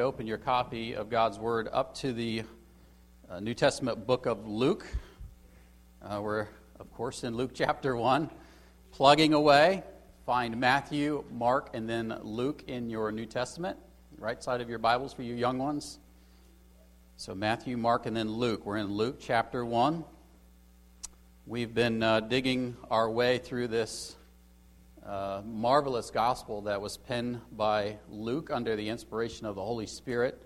to 0.00 0.06
open 0.06 0.26
your 0.26 0.38
copy 0.38 0.94
of 0.94 1.10
God's 1.10 1.38
Word 1.38 1.68
up 1.70 1.94
to 1.96 2.14
the 2.14 2.42
uh, 3.28 3.38
New 3.38 3.52
Testament 3.52 4.06
book 4.06 4.24
of 4.24 4.48
Luke. 4.48 4.86
Uh, 6.00 6.20
we're, 6.22 6.46
of 6.78 6.90
course, 6.94 7.22
in 7.22 7.36
Luke 7.36 7.50
chapter 7.52 7.94
1, 7.94 8.30
plugging 8.92 9.34
away. 9.34 9.82
Find 10.24 10.58
Matthew, 10.58 11.22
Mark, 11.30 11.68
and 11.74 11.86
then 11.86 12.18
Luke 12.22 12.64
in 12.66 12.88
your 12.88 13.12
New 13.12 13.26
Testament, 13.26 13.76
right 14.16 14.42
side 14.42 14.62
of 14.62 14.70
your 14.70 14.78
Bibles 14.78 15.12
for 15.12 15.22
you 15.22 15.34
young 15.34 15.58
ones. 15.58 15.98
So, 17.18 17.34
Matthew, 17.34 17.76
Mark, 17.76 18.06
and 18.06 18.16
then 18.16 18.30
Luke. 18.30 18.64
We're 18.64 18.78
in 18.78 18.86
Luke 18.86 19.18
chapter 19.20 19.66
1. 19.66 20.02
We've 21.44 21.74
been 21.74 22.02
uh, 22.02 22.20
digging 22.20 22.74
our 22.90 23.10
way 23.10 23.36
through 23.36 23.68
this 23.68 24.16
marvelous 25.44 26.10
gospel 26.10 26.62
that 26.62 26.80
was 26.80 26.96
penned 26.96 27.40
by 27.52 27.96
Luke 28.08 28.50
under 28.52 28.76
the 28.76 28.88
inspiration 28.88 29.44
of 29.44 29.56
the 29.56 29.62
Holy 29.62 29.86
Spirit. 29.86 30.40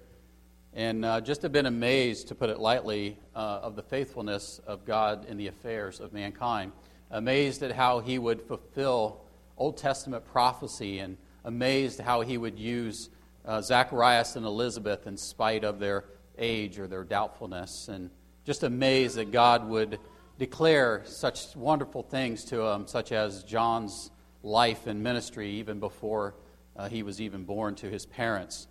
And 0.73 1.05
uh, 1.05 1.21
just 1.21 1.43
have 1.43 1.53
been 1.53 1.67
amazed, 1.67 2.29
to 2.29 2.35
put 2.35 2.51
it 2.51 2.59
lightly, 2.59 3.19
uh, 3.37 3.61
of 3.63 3.77
the 3.77 3.83
faithfulness 3.83 4.61
of 4.67 4.85
God 4.85 5.27
in 5.27 5.37
the 5.37 5.49
affairs 5.49 6.01
of 6.01 6.13
mankind. 6.13 6.73
Amazed 7.11 7.63
at 7.63 7.73
how 7.73 8.01
he 8.01 8.19
would 8.19 8.41
fulfill 8.43 9.21
Old 9.57 9.77
Testament 9.77 10.25
prophecy, 10.25 10.99
and 10.99 11.17
amazed 11.45 12.01
how 12.01 12.23
he 12.23 12.39
would 12.39 12.59
use 12.59 13.11
uh, 13.45 13.61
Zacharias 13.61 14.35
and 14.35 14.47
Elizabeth 14.47 15.07
in 15.07 15.17
spite 15.17 15.63
of 15.63 15.79
their 15.79 16.07
age 16.39 16.79
or 16.79 16.89
their 16.89 17.05
doubtfulness. 17.05 17.89
And 17.89 18.11
just 18.45 18.63
amazed 18.63 19.17
that 19.17 19.31
God 19.31 19.69
would 19.69 20.01
declare 20.39 21.03
such 21.05 21.55
wonderful 21.55 22.03
things 22.03 22.45
to 22.47 22.57
them, 22.57 22.87
such 22.87 23.13
as 23.13 23.45
John's 23.45 24.11
life 24.45 24.87
and 24.87 25.03
ministry 25.03 25.49
even 25.53 25.81
before 25.81 26.35
uh, 26.77 26.89
he 26.89 27.03
was 27.03 27.21
even 27.21 27.45
born 27.45 27.75
to 27.75 27.89
his 27.89 28.05
parents. 28.05 28.69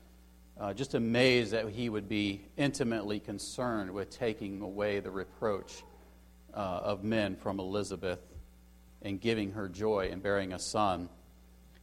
Uh, 0.59 0.72
just 0.72 0.94
amazed 0.94 1.52
that 1.52 1.68
he 1.70 1.90
would 1.90 2.08
be 2.08 2.46
intimately 2.58 3.20
concerned 3.20 3.90
with 3.90 4.12
taking 4.12 4.62
away 4.62 4.99
the 4.99 5.10
reproach 5.10 5.84
uh, 6.54 6.57
of 6.57 7.04
men 7.04 7.35
from 7.35 7.60
Elizabeth 7.60 8.20
and 9.01 9.20
giving 9.20 9.51
her 9.51 9.68
joy 9.68 10.10
and 10.12 10.21
bearing 10.21 10.54
a 10.54 10.60
son. 10.60 11.10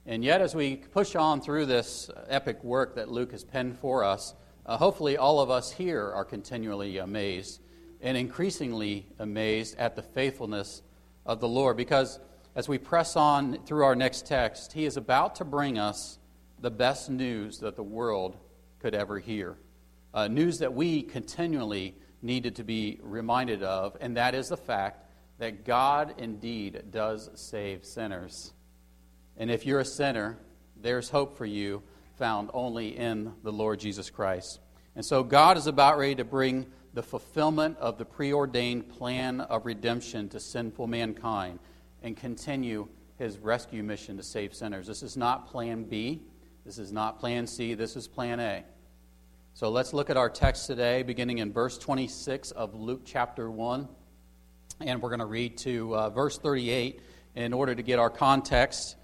And 0.07 0.25
yet, 0.25 0.41
as 0.41 0.55
we 0.55 0.77
push 0.77 1.17
on 1.17 1.41
through 1.41 1.67
this 1.67 2.11
epic 2.29 2.63
work 2.63 2.95
that 2.95 3.11
Luke 3.11 3.33
has 3.33 3.43
penned 3.43 3.77
for 3.79 4.05
us, 4.05 4.35
uh, 4.67 4.77
hopefully 4.77 5.17
all 5.17 5.41
of 5.41 5.51
us 5.51 5.73
here 5.73 6.09
are 6.13 6.25
continually 6.25 6.99
amazed 6.99 7.61
and 8.01 8.17
increasingly 8.17 9.07
amazed 9.19 9.77
at 9.79 9.97
the 9.97 10.03
faithfulness 10.03 10.83
of 11.27 11.41
the 11.41 11.49
Lord 11.49 11.77
because 11.77 12.21
as 12.61 12.69
we 12.69 12.77
press 12.77 13.17
on 13.17 13.57
through 13.65 13.83
our 13.85 13.97
next 13.97 14.27
text, 14.27 14.75
he 14.75 14.85
is 14.85 14.99
about 14.99 15.37
to 15.37 15.47
bring 15.47 15.79
us 15.79 16.19
the 16.61 16.71
best 16.71 17.09
news 17.09 17.61
that 17.61 17.75
the 17.75 17.83
world 17.83 18.37
could 18.81 18.95
ever 18.95 19.19
hear. 19.19 19.57
Uh, 20.13 20.29
news 20.29 20.59
that 20.59 20.75
we 20.75 21.01
continually 21.01 21.95
needed 22.21 22.55
to 22.57 22.63
be 22.63 22.99
reminded 23.01 23.63
of, 23.63 23.97
and 24.03 24.15
that 24.19 24.35
is 24.35 24.51
the 24.51 24.59
fact 24.59 25.07
that 25.39 25.65
God 25.65 26.17
indeed 26.19 26.83
does 26.91 27.31
save 27.35 27.87
sinners. 27.87 28.53
And 29.39 29.51
if 29.51 29.65
you're 29.65 29.81
a 29.81 29.85
sinner, 29.87 30.37
there's 30.77 31.09
hope 31.09 31.39
for 31.39 31.47
you 31.47 31.83
found 32.19 32.51
only 32.53 32.95
in 32.95 33.33
the 33.43 33.53
Lord 33.53 33.81
Jesus 33.81 34.11
Christ. 34.11 34.61
And 34.95 35.03
so 35.03 35.23
God 35.23 35.57
is 35.57 35.67
about 35.67 35.97
ready 35.97 36.17
to 36.17 36.25
bring 36.27 36.67
the 36.93 37.03
fulfillment 37.03 37.79
of 37.79 37.97
the 37.97 38.05
preordained 38.05 38.91
plan 38.91 39.41
of 39.41 39.65
redemption 39.65 40.29
to 40.29 40.39
sinful 40.39 40.89
mankind 40.89 41.59
and 42.03 42.17
continue 42.17 42.89
his 43.19 43.39
rescue 43.39 43.83
mission 43.83 44.17
to 44.17 44.23
save 44.23 44.55
sinners. 44.55 44.87
This 44.87 45.03
is 45.03 45.17
not 45.17 45.49
plan 45.49 45.85
B. 45.85 46.23
This 46.65 46.79
is 46.79 46.93
not 46.93 47.19
plan 47.19 47.47
C. 47.47 47.75
This 47.75 47.97
is 47.97 48.09
plan 48.09 48.41
A. 48.41 48.65
So 49.55 49.69
let's 49.69 49.93
look 49.93 50.11
at 50.11 50.17
our 50.17 50.31
text 50.31 50.67
today, 50.67 51.03
beginning 51.03 51.39
in 51.39 51.53
verse 51.53 51.77
26 51.77 52.53
of 52.53 52.75
Luke 52.75 53.03
chapter 53.05 53.51
1. 53.51 53.89
And 54.81 55.03
we're 55.03 55.11
going 55.11 55.21
to 55.21 55.27
read 55.27 55.59
to 55.59 55.95
uh, 55.95 56.11
verse 56.11 56.39
38 56.39 57.01
in 57.35 57.53
order 57.53 57.75
to 57.75 57.83
get 57.83 57.99
our 57.99 58.11
context. 58.11 58.97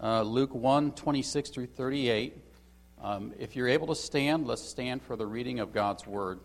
Uh, 0.00 0.22
Luke 0.22 0.54
1 0.54 0.92
26 0.92 1.50
through 1.50 1.66
38. 1.66 2.36
Um, 3.02 3.32
if 3.38 3.56
you're 3.56 3.68
able 3.68 3.88
to 3.88 3.94
stand, 3.94 4.46
let's 4.46 4.62
stand 4.62 5.02
for 5.02 5.16
the 5.16 5.26
reading 5.26 5.58
of 5.60 5.72
God's 5.72 6.06
word. 6.06 6.40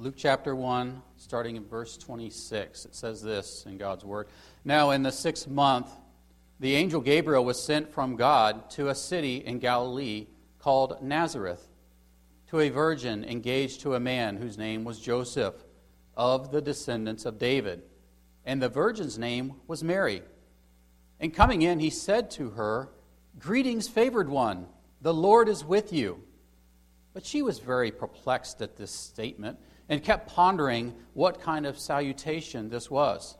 Luke 0.00 0.14
chapter 0.16 0.56
1, 0.56 1.02
starting 1.18 1.56
in 1.56 1.66
verse 1.66 1.98
26. 1.98 2.86
It 2.86 2.94
says 2.94 3.20
this 3.20 3.66
in 3.66 3.76
God's 3.76 4.02
Word. 4.02 4.28
Now, 4.64 4.92
in 4.92 5.02
the 5.02 5.12
sixth 5.12 5.46
month, 5.46 5.90
the 6.58 6.74
angel 6.74 7.02
Gabriel 7.02 7.44
was 7.44 7.62
sent 7.62 7.92
from 7.92 8.16
God 8.16 8.70
to 8.70 8.88
a 8.88 8.94
city 8.94 9.44
in 9.44 9.58
Galilee 9.58 10.28
called 10.58 11.02
Nazareth, 11.02 11.68
to 12.48 12.60
a 12.60 12.70
virgin 12.70 13.26
engaged 13.26 13.82
to 13.82 13.94
a 13.94 14.00
man 14.00 14.38
whose 14.38 14.56
name 14.56 14.84
was 14.84 14.98
Joseph, 14.98 15.66
of 16.16 16.50
the 16.50 16.62
descendants 16.62 17.26
of 17.26 17.38
David. 17.38 17.82
And 18.46 18.62
the 18.62 18.70
virgin's 18.70 19.18
name 19.18 19.56
was 19.66 19.84
Mary. 19.84 20.22
And 21.20 21.34
coming 21.34 21.60
in, 21.60 21.78
he 21.78 21.90
said 21.90 22.30
to 22.32 22.48
her, 22.52 22.88
Greetings, 23.38 23.86
favored 23.86 24.30
one, 24.30 24.66
the 25.02 25.12
Lord 25.12 25.46
is 25.46 25.62
with 25.62 25.92
you. 25.92 26.22
But 27.12 27.26
she 27.26 27.42
was 27.42 27.58
very 27.58 27.90
perplexed 27.90 28.62
at 28.62 28.78
this 28.78 28.92
statement 28.92 29.58
and 29.90 30.02
kept 30.04 30.28
pondering 30.28 30.94
what 31.12 31.42
kind 31.42 31.66
of 31.66 31.78
salutation 31.78 32.70
this 32.70 32.88
was. 32.88 33.36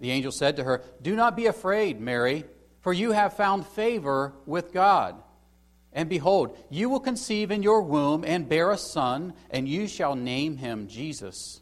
The 0.00 0.10
angel 0.10 0.32
said 0.32 0.56
to 0.56 0.64
her, 0.64 0.82
Do 1.00 1.14
not 1.14 1.36
be 1.36 1.46
afraid, 1.46 2.00
Mary, 2.00 2.44
for 2.80 2.92
you 2.92 3.12
have 3.12 3.36
found 3.36 3.64
favor 3.64 4.34
with 4.44 4.72
God. 4.72 5.14
And 5.92 6.08
behold, 6.08 6.58
you 6.68 6.88
will 6.88 6.98
conceive 6.98 7.52
in 7.52 7.62
your 7.62 7.82
womb 7.82 8.24
and 8.26 8.48
bear 8.48 8.72
a 8.72 8.76
son, 8.76 9.34
and 9.50 9.68
you 9.68 9.86
shall 9.86 10.16
name 10.16 10.56
him 10.56 10.88
Jesus. 10.88 11.60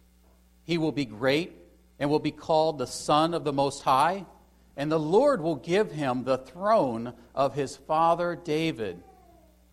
He 0.65 0.79
will 0.79 0.93
be 0.93 1.05
great 1.05 1.53
and 1.99 2.09
will 2.09 2.21
be 2.21 2.31
called 2.31 2.79
the 2.79 2.87
Son 2.87 3.35
of 3.35 3.45
the 3.45 3.53
Most 3.53 3.83
High, 3.83 4.25
and 4.79 4.91
the 4.91 4.99
Lord 4.99 5.43
will 5.43 5.57
give 5.57 5.93
him 5.93 6.25
the 6.25 6.39
throne 6.39 7.13
of 7.35 7.55
his 7.55 7.77
father 7.77 8.35
David. 8.35 9.03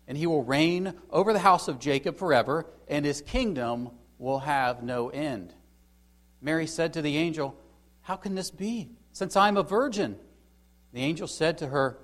And 0.06 0.18
he 0.18 0.26
will 0.26 0.44
reign 0.44 0.92
over 1.08 1.32
the 1.32 1.38
house 1.38 1.68
of 1.68 1.78
Jacob 1.78 2.18
forever, 2.18 2.66
and 2.88 3.06
his 3.06 3.22
kingdom 3.22 3.90
will 4.18 4.40
have 4.40 4.82
no 4.82 5.08
end. 5.08 5.54
Mary 6.40 6.66
said 6.66 6.92
to 6.92 7.02
the 7.02 7.16
angel, 7.16 7.56
How 8.02 8.16
can 8.16 8.34
this 8.34 8.50
be, 8.50 8.90
since 9.12 9.36
I 9.36 9.48
am 9.48 9.56
a 9.56 9.62
virgin? 9.62 10.18
The 10.92 11.00
angel 11.02 11.26
said 11.26 11.58
to 11.58 11.68
her, 11.68 11.98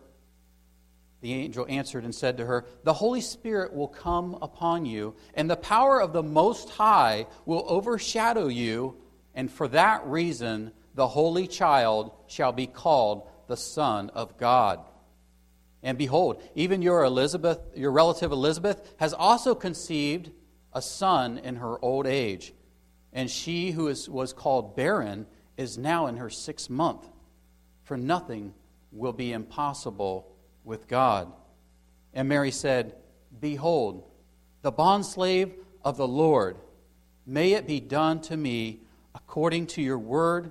The 1.21 1.33
angel 1.33 1.67
answered 1.69 2.05
and 2.05 2.15
said 2.15 2.37
to 2.39 2.47
her, 2.47 2.67
The 2.85 2.93
Holy 2.93 3.21
Spirit 3.21 3.73
will 3.75 3.89
come 3.89 4.39
upon 4.43 4.87
you, 4.87 5.15
and 5.35 5.51
the 5.51 5.57
power 5.57 6.01
of 6.01 6.13
the 6.13 6.23
Most 6.23 6.71
High 6.71 7.27
will 7.47 7.65
overshadow 7.67 8.49
you, 8.49 8.97
and 9.35 9.51
for 9.51 9.69
that 9.69 10.07
reason 10.07 10.73
the 10.95 11.09
Holy 11.09 11.47
Child 11.47 12.13
shall 12.27 12.53
be 12.53 12.67
called 12.67 13.29
the 13.49 13.57
Son 13.57 14.11
of 14.11 14.37
God. 14.37 14.81
And 15.83 15.99
behold, 15.99 16.43
even 16.55 16.81
your 16.81 17.05
Elizabeth, 17.05 17.61
your 17.75 17.91
relative 17.91 18.33
Elizabeth, 18.33 18.95
has 18.99 19.13
also 19.13 19.55
conceived 19.55 20.31
a 20.75 20.83
son 20.83 21.39
in 21.39 21.57
her 21.57 21.83
old 21.83 22.07
age, 22.07 22.53
and 23.13 23.31
she 23.31 23.71
who 23.71 23.89
is, 23.89 24.09
was 24.09 24.33
called 24.33 24.75
barren 24.75 25.27
is 25.57 25.79
now 25.79 26.07
in 26.07 26.17
her 26.17 26.31
sixth 26.31 26.69
month, 26.69 27.07
for 27.85 27.97
nothing 27.97 28.53
will 28.91 29.13
be 29.13 29.33
impossible 29.33 30.35
with 30.65 30.89
God. 30.89 31.33
And 32.13 32.29
Mary 32.29 32.51
said, 32.51 32.95
Behold, 33.41 34.05
the 34.63 34.73
bondslave 34.73 35.53
of 35.85 35.97
the 35.97 36.09
Lord, 36.09 36.57
may 37.27 37.53
it 37.53 37.67
be 37.67 37.81
done 37.81 38.21
to 38.23 38.37
me 38.37 38.81
according 39.15 39.67
to 39.69 39.83
your 39.83 39.99
word. 39.99 40.51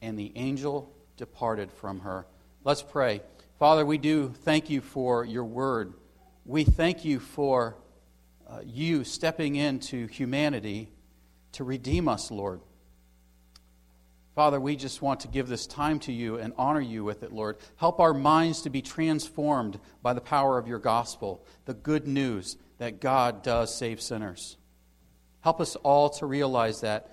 And 0.00 0.18
the 0.18 0.32
angel 0.36 0.92
departed 1.16 1.72
from 1.72 2.00
her. 2.00 2.26
Let's 2.62 2.82
pray. 2.82 3.22
Father, 3.58 3.86
we 3.86 3.98
do 3.98 4.28
thank 4.42 4.68
you 4.68 4.80
for 4.80 5.24
your 5.24 5.44
word. 5.44 5.94
We 6.44 6.64
thank 6.64 7.04
you 7.04 7.20
for 7.20 7.76
uh, 8.54 8.60
you 8.64 9.02
stepping 9.02 9.56
into 9.56 10.06
humanity 10.06 10.92
to 11.52 11.64
redeem 11.64 12.08
us, 12.08 12.30
Lord. 12.30 12.60
Father, 14.36 14.60
we 14.60 14.76
just 14.76 15.02
want 15.02 15.20
to 15.20 15.28
give 15.28 15.48
this 15.48 15.66
time 15.66 15.98
to 16.00 16.12
you 16.12 16.36
and 16.36 16.52
honor 16.56 16.80
you 16.80 17.02
with 17.02 17.24
it, 17.24 17.32
Lord. 17.32 17.56
Help 17.76 17.98
our 17.98 18.14
minds 18.14 18.62
to 18.62 18.70
be 18.70 18.80
transformed 18.82 19.80
by 20.02 20.12
the 20.12 20.20
power 20.20 20.56
of 20.56 20.68
your 20.68 20.78
gospel, 20.78 21.44
the 21.64 21.74
good 21.74 22.06
news 22.06 22.56
that 22.78 23.00
God 23.00 23.42
does 23.42 23.74
save 23.74 24.00
sinners. 24.00 24.56
Help 25.40 25.60
us 25.60 25.74
all 25.76 26.10
to 26.10 26.26
realize 26.26 26.80
that 26.82 27.10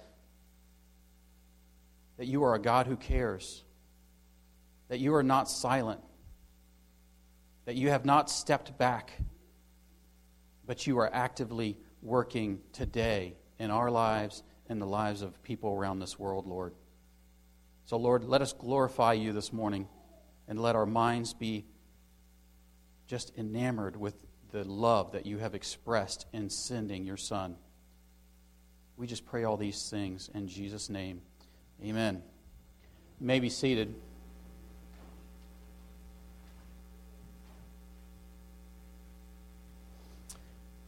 that 2.17 2.27
you 2.27 2.43
are 2.43 2.53
a 2.53 2.61
God 2.61 2.85
who 2.85 2.97
cares, 2.97 3.63
that 4.89 4.99
you 4.99 5.15
are 5.15 5.23
not 5.23 5.49
silent, 5.49 6.01
that 7.65 7.75
you 7.75 7.89
have 7.89 8.05
not 8.05 8.29
stepped 8.29 8.77
back 8.77 9.13
but 10.71 10.87
you 10.87 10.97
are 10.99 11.13
actively 11.13 11.75
working 12.01 12.57
today 12.71 13.35
in 13.59 13.69
our 13.69 13.91
lives 13.91 14.41
and 14.69 14.81
the 14.81 14.85
lives 14.85 15.21
of 15.21 15.43
people 15.43 15.73
around 15.73 15.99
this 15.99 16.17
world, 16.17 16.47
Lord. 16.47 16.73
So, 17.83 17.97
Lord, 17.97 18.23
let 18.23 18.41
us 18.41 18.53
glorify 18.53 19.11
you 19.11 19.33
this 19.33 19.51
morning 19.51 19.89
and 20.47 20.61
let 20.61 20.77
our 20.77 20.85
minds 20.85 21.33
be 21.33 21.65
just 23.05 23.33
enamored 23.37 23.97
with 23.97 24.15
the 24.53 24.63
love 24.63 25.11
that 25.11 25.25
you 25.25 25.39
have 25.39 25.55
expressed 25.55 26.25
in 26.31 26.49
sending 26.49 27.03
your 27.03 27.17
Son. 27.17 27.57
We 28.95 29.07
just 29.07 29.25
pray 29.25 29.43
all 29.43 29.57
these 29.57 29.89
things 29.89 30.29
in 30.33 30.47
Jesus' 30.47 30.89
name. 30.89 31.19
Amen. 31.83 32.23
You 33.19 33.27
may 33.27 33.41
be 33.41 33.49
seated. 33.49 33.93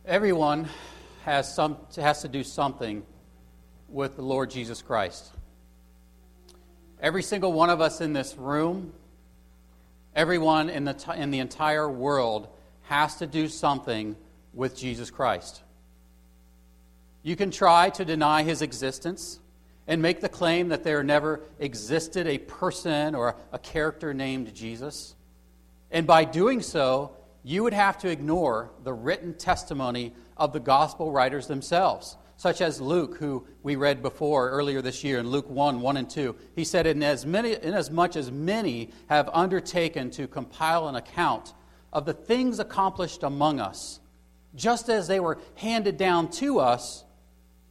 Everyone 0.06 0.68
has, 1.24 1.56
some, 1.56 1.78
has 1.96 2.24
to 2.24 2.28
do 2.28 2.44
something 2.44 3.04
with 3.88 4.18
the 4.18 4.22
Lord 4.22 4.50
Jesus 4.52 4.82
Christ. 4.82 5.32
Every 7.00 7.24
single 7.24 7.54
one 7.54 7.70
of 7.70 7.80
us 7.80 8.02
in 8.02 8.12
this 8.12 8.36
room, 8.36 8.92
everyone 10.14 10.70
in 10.70 10.84
the, 10.84 11.16
in 11.16 11.32
the 11.32 11.40
entire 11.40 11.90
world 11.90 12.50
has 12.82 13.16
to 13.18 13.28
do 13.28 13.48
something 13.48 14.18
with 14.54 14.76
Jesus 14.76 15.10
Christ. 15.10 15.62
You 17.22 17.38
can 17.38 17.50
try 17.50 17.90
to 17.92 18.04
deny 18.04 18.44
his 18.44 18.62
existence 18.62 19.40
and 19.88 20.02
make 20.02 20.20
the 20.20 20.28
claim 20.28 20.68
that 20.68 20.84
there 20.84 21.02
never 21.02 21.40
existed 21.60 22.28
a 22.28 22.40
person 22.40 23.16
or 23.16 23.38
a 23.54 23.60
character 23.60 24.14
named 24.14 24.54
Jesus. 24.54 25.16
And 25.92 26.06
by 26.06 26.26
doing 26.26 26.62
so, 26.62 27.16
you 27.44 27.64
would 27.64 27.74
have 27.74 27.98
to 28.00 28.10
ignore 28.10 28.72
the 28.84 28.94
written 28.94 29.34
testimony 29.34 30.14
of 30.38 30.54
the 30.54 30.60
gospel 30.60 31.12
writers 31.12 31.48
themselves, 31.48 32.18
such 32.38 32.62
as 32.62 32.80
Luke, 32.82 33.18
who 33.18 33.46
we 33.62 33.76
read 33.76 34.02
before 34.02 34.50
earlier 34.50 34.82
this 34.82 35.04
year 35.04 35.20
in 35.20 35.30
Luke 35.30 35.50
1 35.50 35.82
1 35.82 35.98
and 35.98 36.10
2. 36.10 36.36
He 36.56 36.64
said, 36.64 36.88
in 36.88 37.04
as, 37.04 37.26
many, 37.26 37.54
Inasmuch 37.54 38.16
as 38.16 38.32
many 38.32 38.92
have 39.08 39.30
undertaken 39.34 40.10
to 40.12 40.28
compile 40.28 40.88
an 40.88 40.96
account 40.96 41.54
of 41.92 42.06
the 42.06 42.14
things 42.14 42.60
accomplished 42.60 43.24
among 43.24 43.60
us, 43.60 44.00
just 44.56 44.90
as 44.90 45.08
they 45.08 45.20
were 45.20 45.40
handed 45.56 45.98
down 45.98 46.30
to 46.32 46.60
us 46.60 47.04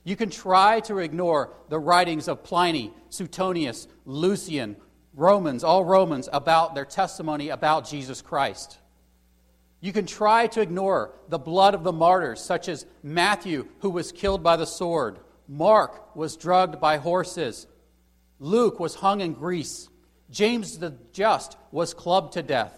You 0.05 0.15
can 0.15 0.29
try 0.29 0.79
to 0.81 0.99
ignore 0.99 1.53
the 1.67 1.79
writings 1.79 2.29
of 2.29 2.43
Pliny, 2.43 2.93
Suetonius, 3.09 3.87
Lucian, 4.05 4.77
Romans, 5.13 5.65
all 5.65 5.83
Romans, 5.83 6.29
about 6.31 6.73
their 6.73 6.85
testimony 6.85 7.49
about 7.49 7.87
Jesus 7.87 8.21
Christ. 8.21 8.79
You 9.81 9.91
can 9.91 10.05
try 10.05 10.47
to 10.47 10.61
ignore 10.61 11.11
the 11.27 11.37
blood 11.37 11.75
of 11.75 11.83
the 11.83 11.91
martyrs, 11.91 12.39
such 12.39 12.69
as 12.69 12.85
Matthew, 13.03 13.67
who 13.79 13.89
was 13.89 14.13
killed 14.13 14.41
by 14.41 14.55
the 14.55 14.65
sword, 14.65 15.19
Mark 15.47 16.15
was 16.15 16.37
drugged 16.37 16.79
by 16.79 16.97
horses, 16.97 17.67
Luke 18.39 18.79
was 18.79 18.95
hung 18.95 19.21
in 19.21 19.33
Greece. 19.33 19.89
James 20.29 20.77
the 20.77 20.95
just 21.11 21.57
was 21.71 21.93
clubbed 21.93 22.33
to 22.33 22.43
death. 22.43 22.73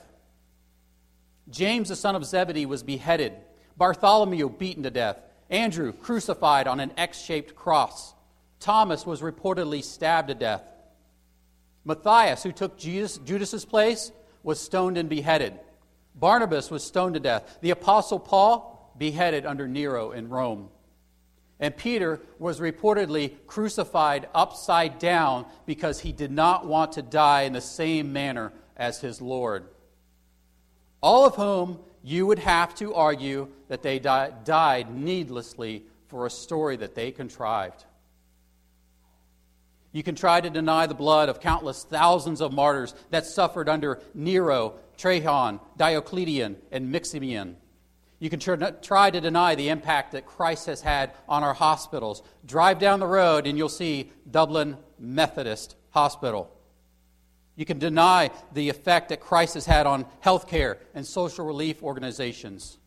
James 1.49 1.89
the 1.89 1.95
son 1.95 2.15
of 2.15 2.25
Zebedee 2.25 2.65
was 2.65 2.83
beheaded. 2.83 3.33
Bartholomew 3.77 4.49
beaten 4.49 4.83
to 4.83 4.89
death. 4.89 5.19
Andrew 5.49 5.93
crucified 5.93 6.67
on 6.67 6.79
an 6.79 6.91
X 6.97 7.19
shaped 7.21 7.55
cross. 7.55 8.13
Thomas 8.59 9.05
was 9.05 9.21
reportedly 9.21 9.83
stabbed 9.83 10.29
to 10.29 10.35
death. 10.35 10.63
Matthias, 11.83 12.41
who 12.41 12.51
took 12.51 12.77
Jesus, 12.77 13.17
Judas's 13.19 13.63
place, 13.63 14.11
was 14.41 14.59
stoned 14.59 14.97
and 14.97 15.07
beheaded. 15.07 15.59
Barnabas 16.15 16.71
was 16.71 16.83
stoned 16.83 17.13
to 17.13 17.19
death. 17.19 17.59
The 17.61 17.71
apostle 17.71 18.19
Paul 18.19 18.93
beheaded 18.97 19.45
under 19.45 19.67
Nero 19.67 20.11
in 20.11 20.29
Rome. 20.29 20.69
And 21.59 21.75
Peter 21.75 22.19
was 22.37 22.59
reportedly 22.59 23.33
crucified 23.47 24.27
upside 24.35 24.99
down 24.99 25.45
because 25.65 26.01
he 26.01 26.11
did 26.11 26.31
not 26.31 26.67
want 26.67 26.93
to 26.93 27.01
die 27.01 27.43
in 27.43 27.53
the 27.53 27.61
same 27.61 28.11
manner 28.11 28.51
as 28.75 28.99
his 28.99 29.21
Lord. 29.21 29.67
All 31.01 31.25
of 31.25 31.35
whom 31.35 31.79
you 32.03 32.27
would 32.27 32.39
have 32.39 32.75
to 32.75 32.93
argue 32.93 33.47
that 33.69 33.81
they 33.81 33.99
di- 33.99 34.31
died 34.43 34.93
needlessly 34.93 35.83
for 36.07 36.25
a 36.25 36.29
story 36.29 36.75
that 36.77 36.93
they 36.93 37.11
contrived. 37.11 37.85
You 39.91 40.03
can 40.03 40.15
try 40.15 40.41
to 40.41 40.49
deny 40.49 40.87
the 40.87 40.93
blood 40.93 41.29
of 41.29 41.39
countless 41.39 41.85
thousands 41.85 42.41
of 42.41 42.51
martyrs 42.51 42.93
that 43.11 43.25
suffered 43.25 43.69
under 43.69 44.01
Nero, 44.13 44.73
Trajan, 44.97 45.61
Diocletian, 45.77 46.57
and 46.69 46.91
Maximian. 46.91 47.55
You 48.25 48.31
can 48.31 48.39
try 48.39 49.11
to 49.11 49.21
deny 49.21 49.53
the 49.53 49.69
impact 49.69 50.13
that 50.13 50.25
Christ 50.25 50.65
has 50.65 50.81
had 50.81 51.11
on 51.29 51.43
our 51.43 51.53
hospitals. 51.53 52.23
Drive 52.43 52.79
down 52.79 52.99
the 52.99 53.05
road 53.05 53.45
and 53.45 53.55
you'll 53.55 53.69
see 53.69 54.11
Dublin 54.31 54.77
Methodist 54.97 55.75
Hospital. 55.91 56.51
You 57.55 57.65
can 57.65 57.77
deny 57.77 58.31
the 58.51 58.69
effect 58.69 59.09
that 59.09 59.19
Christ 59.19 59.53
has 59.53 59.67
had 59.67 59.85
on 59.85 60.07
healthcare 60.23 60.77
and 60.95 61.05
social 61.05 61.45
relief 61.45 61.83
organizations. 61.83 62.79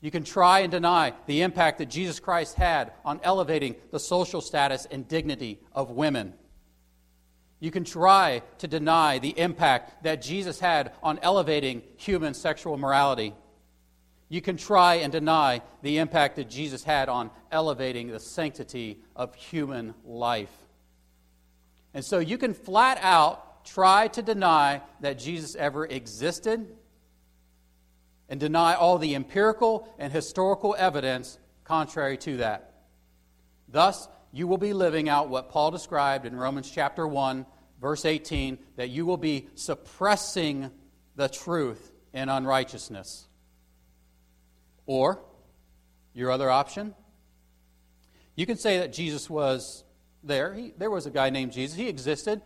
You 0.00 0.10
can 0.10 0.24
try 0.24 0.60
and 0.60 0.72
deny 0.72 1.12
the 1.26 1.42
impact 1.42 1.76
that 1.76 1.90
Jesus 1.90 2.18
Christ 2.18 2.54
had 2.54 2.92
on 3.04 3.20
elevating 3.24 3.76
the 3.90 4.00
social 4.00 4.40
status 4.40 4.86
and 4.90 5.06
dignity 5.06 5.60
of 5.70 5.90
women. 5.90 6.32
You 7.60 7.70
can 7.70 7.84
try 7.84 8.40
to 8.56 8.66
deny 8.66 9.18
the 9.18 9.38
impact 9.38 10.02
that 10.04 10.22
Jesus 10.22 10.60
had 10.60 10.92
on 11.02 11.18
elevating 11.20 11.82
human 11.98 12.32
sexual 12.32 12.78
morality. 12.78 13.34
You 14.28 14.40
can 14.40 14.56
try 14.56 14.96
and 14.96 15.12
deny 15.12 15.62
the 15.82 15.98
impact 15.98 16.36
that 16.36 16.48
Jesus 16.48 16.82
had 16.82 17.08
on 17.08 17.30
elevating 17.52 18.08
the 18.08 18.20
sanctity 18.20 18.98
of 19.14 19.34
human 19.34 19.94
life. 20.04 20.52
And 21.92 22.04
so 22.04 22.18
you 22.18 22.38
can 22.38 22.54
flat 22.54 22.98
out 23.00 23.64
try 23.64 24.08
to 24.08 24.22
deny 24.22 24.82
that 25.00 25.18
Jesus 25.18 25.54
ever 25.54 25.86
existed 25.86 26.66
and 28.28 28.40
deny 28.40 28.74
all 28.74 28.98
the 28.98 29.14
empirical 29.14 29.88
and 29.98 30.12
historical 30.12 30.74
evidence 30.78 31.38
contrary 31.64 32.16
to 32.18 32.38
that. 32.38 32.74
Thus, 33.68 34.08
you 34.32 34.46
will 34.46 34.58
be 34.58 34.72
living 34.72 35.08
out 35.08 35.28
what 35.28 35.48
Paul 35.48 35.70
described 35.70 36.26
in 36.26 36.36
Romans 36.36 36.70
chapter 36.70 37.06
1, 37.06 37.46
verse 37.80 38.04
18, 38.04 38.58
that 38.76 38.90
you 38.90 39.06
will 39.06 39.16
be 39.16 39.48
suppressing 39.54 40.70
the 41.16 41.28
truth 41.28 41.92
in 42.12 42.28
unrighteousness. 42.28 43.28
Or, 44.86 45.20
your 46.12 46.30
other 46.30 46.50
option, 46.50 46.94
you 48.36 48.46
can 48.46 48.56
say 48.56 48.78
that 48.78 48.92
Jesus 48.92 49.30
was 49.30 49.84
there. 50.22 50.54
He, 50.54 50.72
there 50.76 50.90
was 50.90 51.06
a 51.06 51.10
guy 51.10 51.30
named 51.30 51.52
Jesus. 51.52 51.76
He 51.76 51.88
existed, 51.88 52.42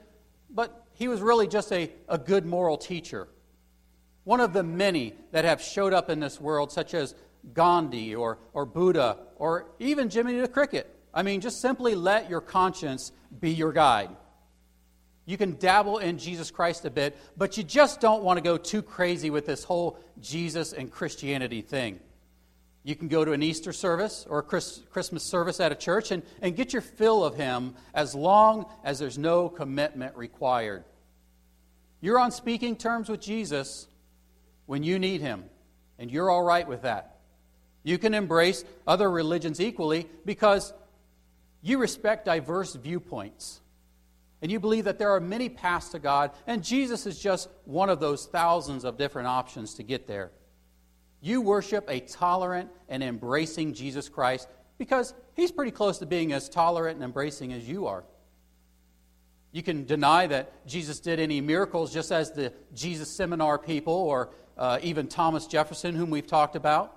but 0.50 0.86
he 0.94 1.08
was 1.08 1.20
really 1.20 1.46
just 1.46 1.72
a, 1.72 1.90
a 2.08 2.18
good 2.18 2.44
moral 2.44 2.76
teacher. 2.76 3.28
One 4.24 4.40
of 4.40 4.52
the 4.52 4.62
many 4.62 5.14
that 5.32 5.44
have 5.44 5.62
showed 5.62 5.92
up 5.92 6.10
in 6.10 6.20
this 6.20 6.40
world, 6.40 6.70
such 6.70 6.92
as 6.92 7.14
Gandhi 7.54 8.14
or, 8.14 8.38
or 8.52 8.66
Buddha 8.66 9.18
or 9.36 9.70
even 9.78 10.10
Jiminy 10.10 10.40
the 10.40 10.48
Cricket. 10.48 10.94
I 11.14 11.22
mean, 11.22 11.40
just 11.40 11.60
simply 11.60 11.94
let 11.94 12.28
your 12.28 12.40
conscience 12.40 13.12
be 13.40 13.50
your 13.50 13.72
guide. 13.72 14.10
You 15.24 15.36
can 15.36 15.56
dabble 15.58 15.98
in 15.98 16.18
Jesus 16.18 16.50
Christ 16.50 16.84
a 16.84 16.90
bit, 16.90 17.16
but 17.36 17.56
you 17.56 17.62
just 17.62 18.00
don't 18.00 18.22
want 18.22 18.38
to 18.38 18.42
go 18.42 18.56
too 18.56 18.82
crazy 18.82 19.30
with 19.30 19.46
this 19.46 19.64
whole 19.64 19.98
Jesus 20.20 20.72
and 20.72 20.90
Christianity 20.90 21.60
thing. 21.60 22.00
You 22.88 22.96
can 22.96 23.08
go 23.08 23.22
to 23.22 23.32
an 23.32 23.42
Easter 23.42 23.74
service 23.74 24.26
or 24.30 24.38
a 24.38 24.42
Christmas 24.42 25.22
service 25.22 25.60
at 25.60 25.72
a 25.72 25.74
church 25.74 26.10
and, 26.10 26.22
and 26.40 26.56
get 26.56 26.72
your 26.72 26.80
fill 26.80 27.22
of 27.22 27.34
Him 27.34 27.74
as 27.92 28.14
long 28.14 28.64
as 28.82 28.98
there's 28.98 29.18
no 29.18 29.50
commitment 29.50 30.16
required. 30.16 30.84
You're 32.00 32.18
on 32.18 32.30
speaking 32.32 32.76
terms 32.76 33.10
with 33.10 33.20
Jesus 33.20 33.88
when 34.64 34.84
you 34.84 34.98
need 34.98 35.20
Him, 35.20 35.44
and 35.98 36.10
you're 36.10 36.30
all 36.30 36.42
right 36.42 36.66
with 36.66 36.80
that. 36.80 37.18
You 37.82 37.98
can 37.98 38.14
embrace 38.14 38.64
other 38.86 39.10
religions 39.10 39.60
equally 39.60 40.08
because 40.24 40.72
you 41.60 41.76
respect 41.76 42.24
diverse 42.24 42.74
viewpoints. 42.74 43.60
And 44.40 44.50
you 44.50 44.60
believe 44.60 44.84
that 44.84 44.98
there 44.98 45.10
are 45.10 45.20
many 45.20 45.50
paths 45.50 45.90
to 45.90 45.98
God, 45.98 46.30
and 46.46 46.64
Jesus 46.64 47.04
is 47.04 47.18
just 47.18 47.50
one 47.66 47.90
of 47.90 48.00
those 48.00 48.24
thousands 48.24 48.86
of 48.86 48.96
different 48.96 49.28
options 49.28 49.74
to 49.74 49.82
get 49.82 50.06
there. 50.06 50.30
You 51.20 51.40
worship 51.40 51.86
a 51.88 52.00
tolerant 52.00 52.70
and 52.88 53.02
embracing 53.02 53.74
Jesus 53.74 54.08
Christ 54.08 54.48
because 54.78 55.14
he's 55.34 55.50
pretty 55.50 55.72
close 55.72 55.98
to 55.98 56.06
being 56.06 56.32
as 56.32 56.48
tolerant 56.48 56.96
and 56.96 57.04
embracing 57.04 57.52
as 57.52 57.68
you 57.68 57.86
are. 57.86 58.04
You 59.50 59.62
can 59.62 59.84
deny 59.84 60.26
that 60.26 60.66
Jesus 60.66 61.00
did 61.00 61.18
any 61.18 61.40
miracles, 61.40 61.92
just 61.92 62.12
as 62.12 62.30
the 62.32 62.52
Jesus 62.74 63.10
Seminar 63.10 63.58
people 63.58 63.94
or 63.94 64.30
uh, 64.56 64.78
even 64.82 65.08
Thomas 65.08 65.46
Jefferson, 65.46 65.94
whom 65.94 66.10
we've 66.10 66.26
talked 66.26 66.54
about, 66.54 66.94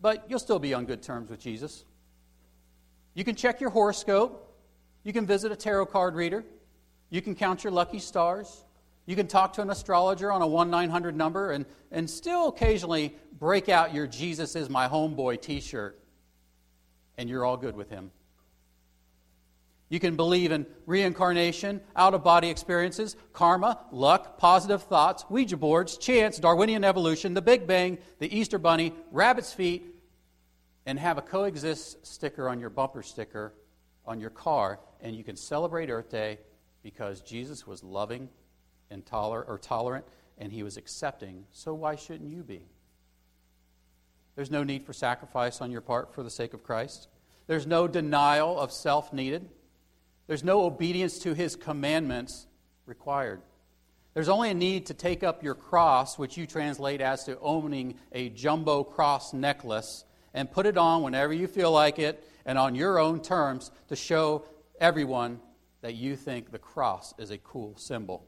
but 0.00 0.24
you'll 0.28 0.38
still 0.38 0.58
be 0.58 0.74
on 0.74 0.84
good 0.84 1.02
terms 1.02 1.30
with 1.30 1.40
Jesus. 1.40 1.84
You 3.14 3.24
can 3.24 3.34
check 3.34 3.60
your 3.60 3.70
horoscope. 3.70 4.44
You 5.02 5.12
can 5.12 5.26
visit 5.26 5.50
a 5.50 5.56
tarot 5.56 5.86
card 5.86 6.14
reader. 6.14 6.44
You 7.10 7.20
can 7.20 7.34
count 7.34 7.64
your 7.64 7.72
lucky 7.72 7.98
stars. 7.98 8.64
You 9.08 9.16
can 9.16 9.26
talk 9.26 9.54
to 9.54 9.62
an 9.62 9.70
astrologer 9.70 10.30
on 10.30 10.42
a 10.42 10.46
1 10.46 10.68
900 10.68 11.16
number 11.16 11.52
and, 11.52 11.64
and 11.90 12.10
still 12.10 12.48
occasionally 12.48 13.16
break 13.38 13.70
out 13.70 13.94
your 13.94 14.06
Jesus 14.06 14.54
is 14.54 14.68
my 14.68 14.86
homeboy 14.86 15.40
t 15.40 15.60
shirt, 15.60 15.98
and 17.16 17.26
you're 17.26 17.42
all 17.42 17.56
good 17.56 17.74
with 17.74 17.88
him. 17.88 18.10
You 19.88 19.98
can 19.98 20.14
believe 20.14 20.52
in 20.52 20.66
reincarnation, 20.84 21.80
out 21.96 22.12
of 22.12 22.22
body 22.22 22.50
experiences, 22.50 23.16
karma, 23.32 23.80
luck, 23.92 24.36
positive 24.36 24.82
thoughts, 24.82 25.24
Ouija 25.30 25.56
boards, 25.56 25.96
chance, 25.96 26.36
Darwinian 26.36 26.84
evolution, 26.84 27.32
the 27.32 27.40
Big 27.40 27.66
Bang, 27.66 27.96
the 28.18 28.38
Easter 28.38 28.58
Bunny, 28.58 28.92
rabbit's 29.10 29.54
feet, 29.54 29.86
and 30.84 30.98
have 30.98 31.16
a 31.16 31.22
coexist 31.22 32.06
sticker 32.06 32.46
on 32.46 32.60
your 32.60 32.68
bumper 32.68 33.02
sticker 33.02 33.54
on 34.04 34.20
your 34.20 34.28
car, 34.28 34.80
and 35.00 35.16
you 35.16 35.24
can 35.24 35.34
celebrate 35.34 35.88
Earth 35.88 36.10
Day 36.10 36.40
because 36.82 37.22
Jesus 37.22 37.66
was 37.66 37.82
loving 37.82 38.28
and 38.90 39.02
or 39.12 39.58
tolerant 39.62 40.04
and 40.38 40.52
he 40.52 40.62
was 40.62 40.76
accepting, 40.76 41.44
so 41.50 41.74
why 41.74 41.96
shouldn't 41.96 42.30
you 42.30 42.42
be? 42.42 42.62
There's 44.36 44.50
no 44.50 44.62
need 44.62 44.86
for 44.86 44.92
sacrifice 44.92 45.60
on 45.60 45.70
your 45.70 45.80
part 45.80 46.14
for 46.14 46.22
the 46.22 46.30
sake 46.30 46.54
of 46.54 46.62
Christ. 46.62 47.08
There's 47.48 47.66
no 47.66 47.88
denial 47.88 48.58
of 48.58 48.70
self 48.70 49.12
needed. 49.12 49.48
There's 50.26 50.44
no 50.44 50.64
obedience 50.64 51.18
to 51.20 51.34
his 51.34 51.56
commandments 51.56 52.46
required. 52.86 53.40
There's 54.14 54.28
only 54.28 54.50
a 54.50 54.54
need 54.54 54.86
to 54.86 54.94
take 54.94 55.22
up 55.22 55.42
your 55.42 55.54
cross, 55.54 56.18
which 56.18 56.36
you 56.36 56.46
translate 56.46 57.00
as 57.00 57.24
to 57.24 57.38
owning 57.40 57.94
a 58.12 58.28
jumbo 58.28 58.84
cross 58.84 59.32
necklace, 59.32 60.04
and 60.34 60.50
put 60.50 60.66
it 60.66 60.76
on 60.76 61.02
whenever 61.02 61.32
you 61.32 61.46
feel 61.46 61.72
like 61.72 61.98
it 61.98 62.22
and 62.44 62.58
on 62.58 62.74
your 62.74 62.98
own 62.98 63.20
terms 63.20 63.70
to 63.88 63.96
show 63.96 64.44
everyone 64.80 65.40
that 65.80 65.94
you 65.94 66.16
think 66.16 66.50
the 66.50 66.58
cross 66.58 67.14
is 67.18 67.30
a 67.30 67.38
cool 67.38 67.76
symbol. 67.76 68.26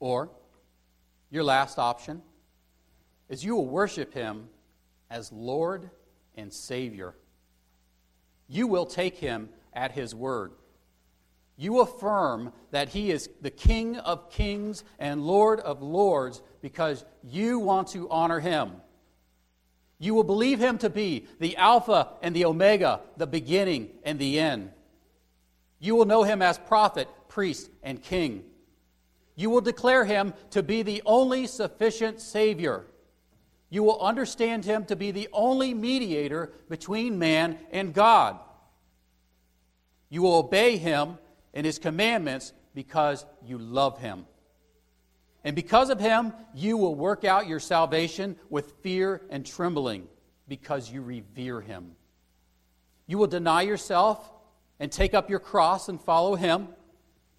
Or, 0.00 0.30
your 1.30 1.44
last 1.44 1.78
option 1.78 2.22
is 3.28 3.44
you 3.44 3.56
will 3.56 3.66
worship 3.66 4.14
him 4.14 4.48
as 5.10 5.32
Lord 5.32 5.90
and 6.36 6.52
Savior. 6.52 7.14
You 8.48 8.66
will 8.66 8.86
take 8.86 9.16
him 9.16 9.50
at 9.72 9.92
his 9.92 10.14
word. 10.14 10.52
You 11.56 11.80
affirm 11.80 12.52
that 12.70 12.90
he 12.90 13.10
is 13.10 13.28
the 13.40 13.50
King 13.50 13.96
of 13.96 14.30
kings 14.30 14.84
and 14.98 15.26
Lord 15.26 15.58
of 15.60 15.82
lords 15.82 16.40
because 16.62 17.04
you 17.24 17.58
want 17.58 17.88
to 17.88 18.08
honor 18.10 18.38
him. 18.38 18.72
You 19.98 20.14
will 20.14 20.24
believe 20.24 20.60
him 20.60 20.78
to 20.78 20.88
be 20.88 21.26
the 21.40 21.56
Alpha 21.56 22.10
and 22.22 22.34
the 22.34 22.44
Omega, 22.44 23.00
the 23.16 23.26
beginning 23.26 23.90
and 24.04 24.18
the 24.18 24.38
end. 24.38 24.70
You 25.80 25.96
will 25.96 26.04
know 26.04 26.22
him 26.22 26.40
as 26.42 26.58
prophet, 26.58 27.08
priest, 27.28 27.68
and 27.82 28.00
king. 28.00 28.44
You 29.38 29.50
will 29.50 29.60
declare 29.60 30.04
him 30.04 30.34
to 30.50 30.64
be 30.64 30.82
the 30.82 31.00
only 31.06 31.46
sufficient 31.46 32.20
Savior. 32.20 32.86
You 33.70 33.84
will 33.84 34.00
understand 34.00 34.64
him 34.64 34.84
to 34.86 34.96
be 34.96 35.12
the 35.12 35.28
only 35.32 35.74
mediator 35.74 36.52
between 36.68 37.20
man 37.20 37.56
and 37.70 37.94
God. 37.94 38.36
You 40.08 40.22
will 40.22 40.34
obey 40.34 40.76
him 40.76 41.18
and 41.54 41.64
his 41.64 41.78
commandments 41.78 42.52
because 42.74 43.24
you 43.46 43.58
love 43.58 44.00
him. 44.00 44.26
And 45.44 45.54
because 45.54 45.88
of 45.90 46.00
him, 46.00 46.32
you 46.52 46.76
will 46.76 46.96
work 46.96 47.24
out 47.24 47.46
your 47.46 47.60
salvation 47.60 48.34
with 48.50 48.72
fear 48.82 49.22
and 49.30 49.46
trembling 49.46 50.08
because 50.48 50.90
you 50.90 51.00
revere 51.00 51.60
him. 51.60 51.92
You 53.06 53.18
will 53.18 53.28
deny 53.28 53.62
yourself 53.62 54.32
and 54.80 54.90
take 54.90 55.14
up 55.14 55.30
your 55.30 55.38
cross 55.38 55.88
and 55.88 56.00
follow 56.00 56.34
him. 56.34 56.70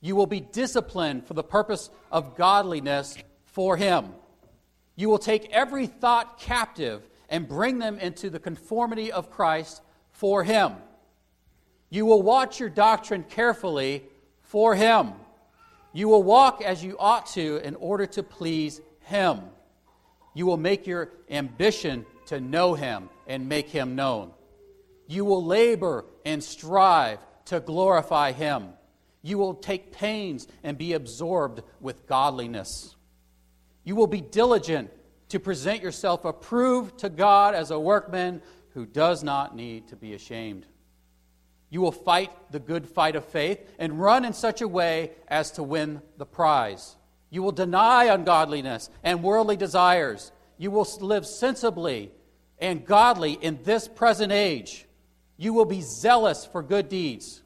You 0.01 0.15
will 0.15 0.27
be 0.27 0.39
disciplined 0.39 1.27
for 1.27 1.34
the 1.34 1.44
purpose 1.44 1.89
of 2.12 2.36
godliness 2.36 3.18
for 3.46 3.77
him. 3.77 4.13
You 4.96 5.10
will 5.10 5.20
take 5.20 5.50
every 5.51 5.88
thought 5.88 6.39
captive 6.39 7.01
and 7.29 7.48
bring 7.48 7.79
them 7.79 8.00
into 8.00 8.29
the 8.29 8.39
conformity 8.39 9.12
of 9.12 9.29
Christ 9.29 9.82
for 10.12 10.44
him. 10.44 10.74
You 11.89 12.06
will 12.06 12.22
watch 12.22 12.60
your 12.60 12.70
doctrine 12.70 13.24
carefully 13.24 14.03
for 14.41 14.75
Him. 14.75 15.13
You 15.91 16.08
will 16.08 16.24
walk 16.24 16.62
as 16.62 16.84
you 16.84 16.96
ought 17.00 17.27
to 17.27 17.58
in 17.58 17.75
order 17.75 18.06
to 18.08 18.24
please 18.24 18.79
Him. 19.01 19.41
You 20.36 20.46
will 20.46 20.58
make 20.58 20.86
your 20.86 21.10
ambition 21.29 22.06
to 22.27 22.39
know 22.39 22.75
Him 22.75 23.10
and 23.27 23.50
make 23.50 23.70
Him 23.70 23.96
known. 23.96 24.32
You 25.08 25.25
will 25.25 25.44
labor 25.44 26.06
and 26.25 26.44
strive 26.44 27.20
to 27.46 27.60
glorify 27.60 28.32
Him. 28.34 28.70
You 29.21 29.38
will 29.38 29.53
take 29.53 29.91
pains 29.91 30.47
and 30.63 30.77
be 30.77 30.93
absorbed 30.93 31.61
with 31.81 32.07
godliness. 32.07 32.95
You 33.83 33.95
will 33.95 34.07
be 34.07 34.21
diligent 34.21 34.91
to 35.29 35.39
present 35.39 35.81
yourself 35.81 36.25
approved 36.25 36.99
to 36.99 37.09
God 37.09 37.55
as 37.55 37.71
a 37.71 37.79
workman 37.79 38.41
who 38.73 38.85
does 38.85 39.23
not 39.23 39.55
need 39.55 39.88
to 39.89 39.95
be 39.95 40.13
ashamed. 40.13 40.65
You 41.69 41.81
will 41.81 41.91
fight 41.91 42.31
the 42.51 42.59
good 42.59 42.88
fight 42.88 43.15
of 43.15 43.25
faith 43.25 43.59
and 43.77 43.99
run 43.99 44.25
in 44.25 44.33
such 44.33 44.61
a 44.61 44.67
way 44.67 45.11
as 45.27 45.51
to 45.51 45.63
win 45.63 46.01
the 46.17 46.25
prize. 46.25 46.95
You 47.29 47.43
will 47.43 47.51
deny 47.51 48.05
ungodliness 48.05 48.89
and 49.03 49.21
worldly 49.21 49.55
desires. 49.55 50.31
You 50.57 50.71
will 50.71 50.88
live 50.99 51.27
sensibly 51.27 52.11
and 52.57 52.85
godly 52.85 53.33
in 53.33 53.59
this 53.63 53.88
present 53.88 54.31
age. 54.31 54.88
You 55.38 55.53
will 55.53 55.65
be 55.65 55.81
zealous 55.81 56.45
for 56.45 56.63
good 56.63 56.89
deeds. 56.89 57.43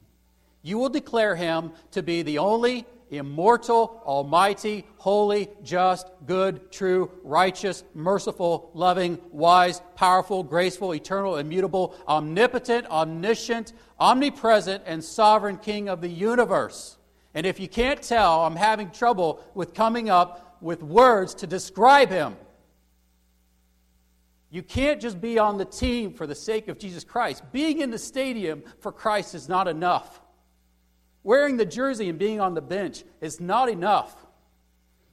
You 0.64 0.80
will 0.80 0.90
declare 0.90 1.36
him 1.36 1.74
to 1.92 2.02
be 2.02 2.24
the 2.24 2.40
only 2.40 2.88
immortal, 3.12 4.02
almighty, 4.06 4.88
holy, 4.98 5.50
just, 5.62 6.10
good, 6.26 6.72
true, 6.72 7.12
righteous, 7.24 7.84
merciful, 7.94 8.72
loving, 8.74 9.20
wise, 9.32 9.82
powerful, 9.96 10.42
graceful, 10.42 10.96
eternal, 10.96 11.38
immutable, 11.38 11.96
omnipotent, 12.08 12.88
omniscient, 12.88 13.74
omnipresent, 14.00 14.82
and 14.86 15.04
sovereign 15.04 15.58
King 15.58 15.90
of 15.90 16.02
the 16.02 16.10
universe. 16.10 16.98
And 17.36 17.46
if 17.46 17.60
you 17.60 17.68
can't 17.68 18.02
tell, 18.02 18.42
I'm 18.46 18.56
having 18.56 18.90
trouble 18.90 19.44
with 19.54 19.74
coming 19.74 20.10
up 20.10 20.58
with 20.62 20.82
words 20.82 21.36
to 21.36 21.48
describe 21.48 22.10
him. 22.10 22.36
You 24.50 24.64
can't 24.64 25.02
just 25.02 25.20
be 25.20 25.40
on 25.40 25.58
the 25.58 25.66
team 25.66 26.14
for 26.14 26.26
the 26.28 26.36
sake 26.36 26.68
of 26.68 26.78
Jesus 26.78 27.04
Christ. 27.04 27.44
Being 27.52 27.82
in 27.82 27.90
the 27.90 27.98
stadium 27.98 28.64
for 28.80 28.92
Christ 28.92 29.36
is 29.36 29.50
not 29.50 29.68
enough. 29.68 30.22
Wearing 31.24 31.58
the 31.58 31.66
jersey 31.66 32.10
and 32.10 32.20
being 32.20 32.42
on 32.42 32.54
the 32.54 32.62
bench 32.62 33.04
is 33.22 33.40
not 33.40 33.70
enough. 33.70 34.14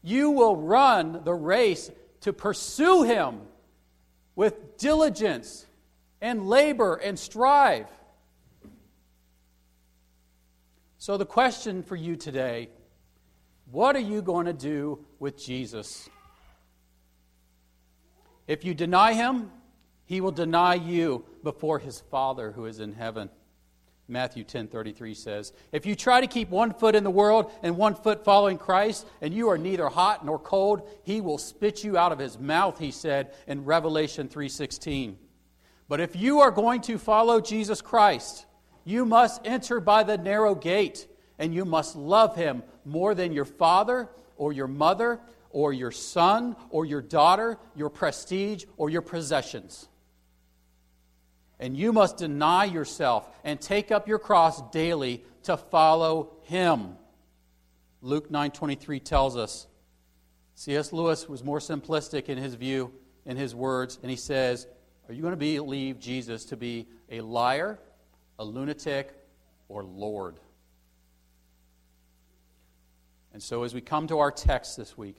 You 0.03 0.31
will 0.31 0.57
run 0.57 1.23
the 1.25 1.35
race 1.35 1.91
to 2.23 2.33
pursue 2.33 3.03
Him 3.03 3.41
with 4.35 4.79
diligence 4.79 5.67
and 6.21 6.49
labor 6.49 6.97
and 6.97 7.19
strive. 7.19 7.87
So, 10.99 11.17
the 11.17 11.27
question 11.27 11.83
for 11.83 11.97
you 11.97 12.17
today 12.17 12.69
what 13.71 13.95
are 13.95 14.01
you 14.01 14.21
going 14.21 14.47
to 14.47 14.53
do 14.53 15.05
with 15.19 15.39
Jesus? 15.39 16.09
If 18.49 18.65
you 18.65 18.75
deny 18.75 19.13
him, 19.13 19.53
he 20.07 20.21
will 20.21 20.33
deny 20.33 20.75
you 20.75 21.25
before 21.45 21.79
his 21.79 22.01
Father 22.01 22.51
who 22.51 22.67
is 22.67 22.81
in 22.81 22.95
heaven. 22.95 23.31
Matthew 24.11 24.43
10:33 24.43 25.15
says, 25.15 25.53
"If 25.71 25.87
you 25.87 25.95
try 25.95 26.21
to 26.21 26.27
keep 26.27 26.51
one 26.51 26.75
foot 26.75 26.97
in 26.97 27.05
the 27.05 27.11
world 27.11 27.51
and 27.63 27.77
one 27.77 27.95
foot 27.95 28.25
following 28.25 28.59
Christ, 28.59 29.07
and 29.21 29.33
you 29.33 29.49
are 29.49 29.57
neither 29.57 29.89
hot 29.89 30.25
nor 30.27 30.39
cold, 30.39 30.83
he 31.05 31.21
will 31.21 31.39
spit 31.39 31.85
you 31.85 31.97
out 31.97 32.11
of 32.11 32.19
his 32.19 32.39
mouth," 32.39 32.79
he 32.79 32.91
said 32.91 33.33
in 33.47 33.65
Revelation 33.65 34.29
3:16. 34.29 35.17
But 35.89 36.01
if 36.01 36.17
you 36.17 36.41
are 36.41 36.51
going 36.51 36.81
to 36.83 36.99
follow 36.99 37.41
Jesus 37.41 37.81
Christ, 37.81 38.47
you 38.85 39.05
must 39.05 39.41
enter 39.45 39.79
by 39.79 40.03
the 40.03 40.19
narrow 40.19 40.57
gate, 40.57 41.07
and 41.39 41.55
you 41.55 41.65
must 41.65 41.95
love 41.95 42.35
him 42.35 42.65
more 42.85 43.15
than 43.15 43.33
your 43.33 43.45
father 43.45 44.11
or 44.37 44.53
your 44.53 44.69
mother 44.69 45.21
or 45.51 45.73
your 45.73 45.93
son 45.93 46.57
or 46.71 46.85
your 46.85 47.03
daughter, 47.03 47.59
your 47.77 47.91
prestige 47.91 48.65
or 48.77 48.91
your 48.91 49.03
possessions 49.03 49.89
and 51.61 51.77
you 51.77 51.93
must 51.93 52.17
deny 52.17 52.65
yourself 52.65 53.29
and 53.45 53.61
take 53.61 53.93
up 53.93 54.09
your 54.09 54.19
cross 54.19 54.63
daily 54.71 55.23
to 55.43 55.59
follow 55.59 56.33
him. 56.45 56.97
Luke 58.01 58.31
9:23 58.31 59.05
tells 59.05 59.37
us. 59.37 59.67
C.S. 60.55 60.93
Lewis 60.93 61.29
was 61.29 61.45
more 61.45 61.59
simplistic 61.59 62.29
in 62.29 62.37
his 62.37 62.55
view 62.55 62.93
in 63.25 63.37
his 63.37 63.55
words 63.55 63.99
and 64.03 64.11
he 64.11 64.17
says, 64.17 64.67
"Are 65.07 65.15
you 65.15 65.21
going 65.21 65.33
to 65.33 65.37
believe 65.37 66.01
Jesus 66.01 66.47
to 66.47 66.57
be 66.57 66.89
a 67.11 67.21
liar, 67.21 67.79
a 68.39 68.45
lunatic, 68.45 69.13
or 69.69 69.85
Lord?" 69.85 70.41
And 73.33 73.43
so 73.43 73.63
as 73.63 73.75
we 73.75 73.83
come 73.83 74.07
to 74.09 74.19
our 74.19 74.33
text 74.33 74.77
this 74.79 74.97
week, 74.97 75.17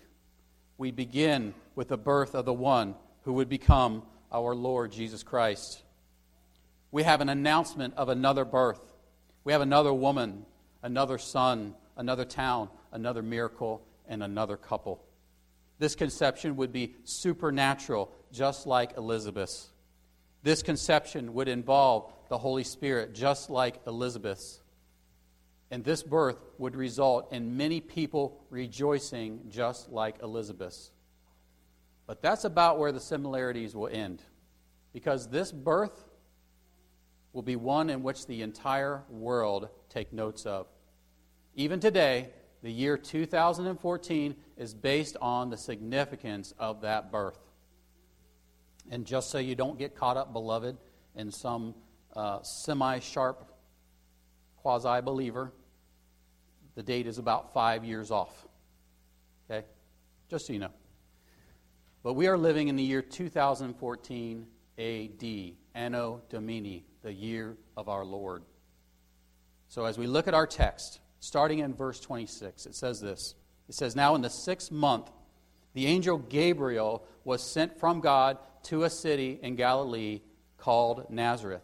we 0.78 0.92
begin 0.92 1.54
with 1.76 1.90
the 1.90 1.98
birth 1.98 2.34
of 2.34 2.46
the 2.46 2.54
one 2.54 2.96
who 3.24 3.34
would 3.34 3.48
become 3.48 4.04
our 4.32 4.56
Lord 4.56 4.92
Jesus 4.92 5.22
Christ 5.22 5.84
we 6.92 7.04
have 7.04 7.22
an 7.22 7.30
announcement 7.30 7.94
of 7.96 8.10
another 8.10 8.46
birth. 8.46 8.82
We 9.44 9.54
have 9.54 9.62
another 9.62 9.94
woman, 9.94 10.46
another 10.84 11.18
son, 11.18 11.76
another 11.96 12.26
town, 12.26 12.70
another 12.92 13.22
miracle, 13.22 13.82
and 14.08 14.22
another 14.22 14.58
couple. 14.58 15.04
This 15.80 15.96
conception 15.96 16.58
would 16.58 16.72
be 16.72 16.96
supernatural, 17.06 18.12
just 18.32 18.68
like 18.68 18.98
Elizabeth's. 18.98 19.70
This 20.44 20.62
conception 20.62 21.34
would 21.34 21.48
involve 21.48 22.12
the 22.30 22.38
Holy 22.38 22.64
Spirit, 22.64 23.14
just 23.14 23.50
like 23.50 23.80
Elizabeth's. 23.88 24.62
And 25.72 25.84
this 25.84 26.04
birth 26.04 26.38
would 26.58 26.76
result 26.76 27.32
in 27.32 27.56
many 27.56 27.80
people 27.80 28.44
rejoicing, 28.50 29.40
just 29.50 29.90
like 29.90 30.22
Elizabeth's. 30.22 30.92
But 32.06 32.22
that's 32.22 32.44
about 32.44 32.78
where 32.78 32.92
the 32.92 33.00
similarities 33.00 33.74
will 33.74 33.88
end. 33.88 34.22
Because 34.92 35.30
this 35.30 35.52
birth 35.52 36.04
will 37.34 37.42
be 37.42 37.56
one 37.56 37.90
in 37.90 38.04
which 38.04 38.28
the 38.28 38.42
entire 38.42 39.04
world 39.10 39.70
take 39.90 40.12
notes 40.12 40.46
of. 40.46 40.68
Even 41.56 41.80
today, 41.80 42.30
the 42.64 42.72
year 42.72 42.98
2014 42.98 44.36
is 44.58 44.74
based 44.74 45.18
on 45.22 45.50
the 45.50 45.58
significance 45.58 46.54
of 46.60 46.82
that 46.82 47.12
birth. 47.12 47.40
And 48.90 49.06
just 49.06 49.30
so 49.30 49.38
you 49.38 49.56
don't 49.56 49.80
get 49.80 49.96
caught 49.96 50.18
up, 50.18 50.34
beloved, 50.34 50.78
in 51.16 51.32
some 51.32 51.76
uh, 52.16 52.42
semi 52.44 53.00
sharp 53.00 53.52
quasi 54.58 55.02
believer, 55.02 55.52
the 56.76 56.84
date 56.84 57.08
is 57.08 57.18
about 57.18 57.54
five 57.54 57.84
years 57.84 58.12
off. 58.12 58.46
Okay? 59.50 59.66
Just 60.30 60.48
so 60.48 60.54
you 60.54 60.60
know. 60.60 60.72
But 62.04 62.14
we 62.14 62.28
are 62.28 62.38
living 62.38 62.68
in 62.68 62.76
the 62.76 62.84
year 62.84 63.02
2014 63.02 64.48
AD, 64.78 65.24
Anno 65.76 66.22
Domini, 66.30 66.86
the 67.04 67.14
year 67.14 67.58
of 67.76 67.90
our 67.90 68.06
Lord. 68.06 68.44
So 69.68 69.86
as 69.86 69.98
we 69.98 70.08
look 70.08 70.28
at 70.28 70.34
our 70.34 70.48
text, 70.48 71.00
starting 71.20 71.60
in 71.60 71.74
verse 71.74 72.00
26, 72.00 72.66
it 72.66 72.76
says 72.76 73.00
this 73.00 73.36
It 73.70 73.76
says, 73.76 73.96
Now 73.96 74.16
in 74.16 74.22
the 74.22 74.30
sixth 74.30 74.72
month, 74.72 75.10
the 75.74 75.88
angel 75.88 76.18
Gabriel 76.18 77.06
was 77.24 77.42
sent 77.42 77.80
from 77.80 78.02
God 78.02 78.38
to 78.64 78.84
a 78.84 78.90
city 78.90 79.40
in 79.42 79.56
Galilee 79.56 80.22
called 80.58 81.10
Nazareth. 81.10 81.64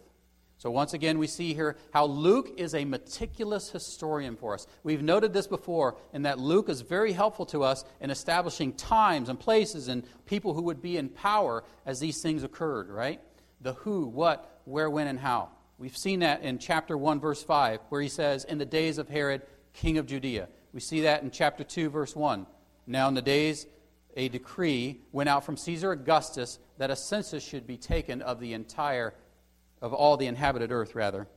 So, 0.60 0.72
once 0.72 0.94
again, 0.94 1.20
we 1.20 1.28
see 1.28 1.54
here 1.54 1.78
how 1.94 2.06
Luke 2.06 2.52
is 2.58 2.74
a 2.74 2.84
meticulous 2.84 3.70
historian 3.70 4.36
for 4.36 4.56
us. 4.56 4.66
We've 4.84 5.04
noted 5.04 5.32
this 5.32 5.46
before, 5.46 5.98
in 6.14 6.24
that 6.24 6.40
Luke 6.40 6.68
is 6.68 6.82
very 6.82 7.12
helpful 7.12 7.46
to 7.48 7.62
us 7.62 7.86
in 8.02 8.10
establishing 8.10 8.74
times 8.74 9.30
and 9.30 9.40
places 9.40 9.88
and 9.88 10.04
people 10.26 10.56
who 10.56 10.64
would 10.64 10.82
be 10.82 10.98
in 10.98 11.10
power 11.10 11.64
as 11.86 12.00
these 12.00 12.24
things 12.24 12.44
occurred, 12.44 12.90
right? 12.90 13.22
The 13.62 13.74
who, 13.74 14.08
what, 14.08 14.57
where, 14.68 14.90
when, 14.90 15.08
and 15.08 15.18
how. 15.18 15.50
We've 15.78 15.96
seen 15.96 16.20
that 16.20 16.42
in 16.42 16.60
chapter 16.60 16.98
1, 16.98 17.22
verse 17.22 17.42
5, 17.42 17.80
where 17.90 18.02
he 18.02 18.10
says, 18.10 18.44
In 18.44 18.58
the 18.58 18.66
days 18.66 18.98
of 18.98 19.08
Herod, 19.08 19.44
king 19.74 19.98
of 19.98 20.06
Judea. 20.06 20.50
We 20.74 20.82
see 20.82 21.02
that 21.02 21.24
in 21.24 21.32
chapter 21.32 21.64
2, 21.64 21.90
verse 21.90 22.16
1. 22.16 22.46
Now, 22.86 23.08
in 23.08 23.14
the 23.14 23.22
days, 23.22 23.66
a 24.16 24.28
decree 24.28 25.00
went 25.14 25.30
out 25.30 25.46
from 25.46 25.56
Caesar 25.56 25.92
Augustus 25.92 26.60
that 26.80 26.92
a 26.92 26.96
census 26.96 27.44
should 27.44 27.66
be 27.66 27.78
taken 27.78 28.22
of 28.22 28.40
the 28.42 28.54
entire, 28.54 29.14
of 29.82 29.94
all 29.94 30.18
the 30.18 30.28
inhabited 30.28 30.72
earth, 30.72 30.96
rather. 30.96 31.28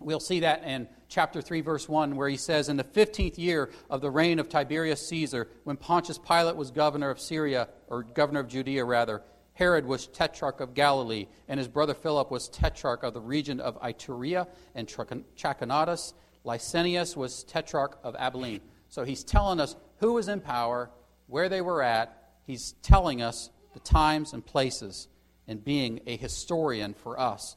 We'll 0.00 0.18
see 0.18 0.40
that 0.40 0.64
in 0.64 0.88
chapter 1.08 1.40
3, 1.40 1.60
verse 1.60 1.88
1, 1.88 2.16
where 2.16 2.28
he 2.28 2.38
says, 2.38 2.68
In 2.68 2.76
the 2.76 2.84
15th 2.84 3.38
year 3.38 3.70
of 3.88 4.00
the 4.00 4.10
reign 4.10 4.40
of 4.40 4.48
Tiberius 4.48 5.06
Caesar, 5.08 5.48
when 5.62 5.76
Pontius 5.76 6.18
Pilate 6.18 6.56
was 6.56 6.72
governor 6.72 7.10
of 7.10 7.20
Syria, 7.20 7.68
or 7.86 8.02
governor 8.02 8.40
of 8.40 8.48
Judea, 8.48 8.84
rather, 8.84 9.22
Herod 9.60 9.84
was 9.84 10.06
tetrarch 10.06 10.62
of 10.62 10.72
Galilee, 10.72 11.26
and 11.46 11.58
his 11.58 11.68
brother 11.68 11.92
Philip 11.92 12.30
was 12.30 12.48
tetrarch 12.48 13.02
of 13.02 13.12
the 13.12 13.20
region 13.20 13.60
of 13.60 13.78
Iturea 13.82 14.48
and 14.74 14.88
Trachonitis. 14.88 16.14
Lysanias 16.46 17.14
was 17.14 17.44
tetrarch 17.44 17.98
of 18.02 18.16
Abilene. 18.16 18.62
So 18.88 19.04
he's 19.04 19.22
telling 19.22 19.60
us 19.60 19.76
who 19.98 20.14
was 20.14 20.28
in 20.28 20.40
power, 20.40 20.90
where 21.26 21.50
they 21.50 21.60
were 21.60 21.82
at. 21.82 22.30
He's 22.46 22.72
telling 22.80 23.20
us 23.20 23.50
the 23.74 23.80
times 23.80 24.32
and 24.32 24.44
places, 24.44 25.08
and 25.46 25.62
being 25.62 26.00
a 26.06 26.16
historian 26.16 26.94
for 26.94 27.20
us. 27.20 27.54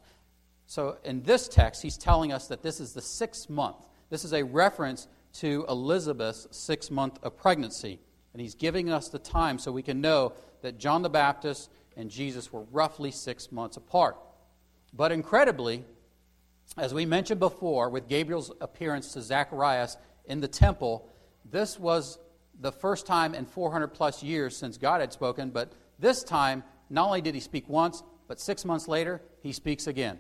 So 0.68 0.98
in 1.06 1.24
this 1.24 1.48
text, 1.48 1.82
he's 1.82 1.98
telling 1.98 2.34
us 2.34 2.48
that 2.48 2.64
this 2.64 2.82
is 2.82 2.92
the 2.92 3.02
sixth 3.02 3.50
month. 3.50 3.78
This 4.10 4.26
is 4.26 4.34
a 4.34 4.44
reference 4.44 5.08
to 5.36 5.66
Elizabeth's 5.70 6.50
sixth 6.52 6.92
month 6.92 7.18
of 7.24 7.38
pregnancy. 7.38 8.02
And 8.34 8.42
he's 8.42 8.56
giving 8.56 8.90
us 8.90 9.08
the 9.08 9.20
time 9.20 9.58
so 9.58 9.72
we 9.72 9.84
can 9.84 10.02
know 10.02 10.34
that 10.64 10.80
John 10.80 11.02
the 11.02 11.10
Baptist 11.10 11.70
and 11.96 12.10
Jesus 12.10 12.52
were 12.52 12.64
roughly 12.72 13.12
six 13.12 13.52
months 13.52 13.78
apart. 13.78 14.18
But 14.94 15.12
incredibly, 15.12 15.84
as 16.78 16.94
we 16.94 17.06
mentioned 17.06 17.40
before, 17.40 17.90
with 17.90 18.08
Gabriel's 18.08 18.52
appearance 18.62 19.14
to 19.14 19.22
Zacharias 19.22 19.98
in 20.26 20.40
the 20.40 20.48
temple, 20.48 21.10
this 21.50 21.80
was 21.80 22.20
the 22.60 22.72
first 22.72 23.06
time 23.06 23.34
in 23.34 23.46
400 23.46 23.88
plus 23.88 24.24
years 24.24 24.56
since 24.56 24.78
God 24.78 25.02
had 25.02 25.12
spoken, 25.14 25.50
but 25.50 25.74
this 26.00 26.24
time, 26.24 26.64
not 26.90 27.08
only 27.08 27.22
did 27.22 27.36
he 27.36 27.42
speak 27.42 27.68
once, 27.68 28.04
but 28.28 28.40
six 28.40 28.66
months 28.66 28.88
later, 28.88 29.22
he 29.42 29.52
speaks 29.52 29.88
again. 29.88 30.20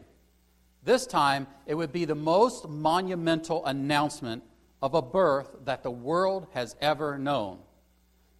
This 0.83 1.07
time, 1.07 1.47
it 1.65 1.75
would 1.75 1.93
be 1.93 2.05
the 2.05 2.15
most 2.15 2.67
monumental 2.67 3.65
announcement 3.65 4.43
of 4.81 4.93
a 4.93 5.01
birth 5.01 5.55
that 5.63 5.81
the 5.81 5.91
world 5.91 6.47
has 6.53 6.75
ever 6.81 7.17
known. 7.17 7.59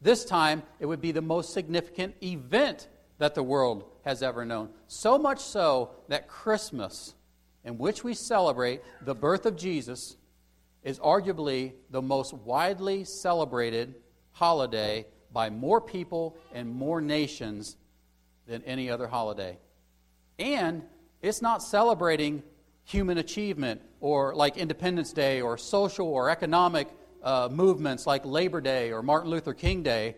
This 0.02 0.26
time, 0.26 0.64
it 0.80 0.86
would 0.86 1.00
be 1.00 1.14
the 1.14 1.22
most 1.22 1.54
significant 1.54 2.16
event 2.22 2.90
that 3.24 3.36
the 3.36 3.42
world 3.44 3.86
has 4.04 4.22
ever 4.22 4.44
known. 4.44 4.68
So 4.88 5.18
much 5.18 5.40
so 5.40 5.92
that 6.10 6.28
Christmas, 6.28 7.16
in 7.64 7.78
which 7.78 8.04
we 8.04 8.14
celebrate 8.14 8.82
the 9.02 9.16
birth 9.16 9.46
of 9.46 9.56
Jesus, 9.56 10.18
is 10.84 11.00
arguably 11.00 11.72
the 11.90 12.02
most 12.02 12.34
widely 12.34 13.06
celebrated 13.06 13.96
holiday 14.34 15.06
by 15.32 15.50
more 15.50 15.80
people 15.80 16.36
and 16.54 16.70
more 16.70 17.00
nations 17.00 17.78
than 18.46 18.62
any 18.64 18.90
other 18.90 19.08
holiday. 19.08 19.58
And 20.38 20.84
it's 21.22 21.42
not 21.42 21.64
celebrating 21.64 22.44
human 22.84 23.18
achievement 23.18 23.82
or 24.02 24.36
like 24.36 24.58
Independence 24.58 25.14
Day 25.14 25.40
or 25.40 25.58
social 25.58 26.08
or 26.08 26.30
economic 26.30 26.90
uh, 27.24 27.48
movements 27.50 28.06
like 28.06 28.26
Labor 28.26 28.60
Day 28.60 28.92
or 28.92 29.02
Martin 29.02 29.32
Luther 29.32 29.54
King 29.54 29.82
Day. 29.82 30.18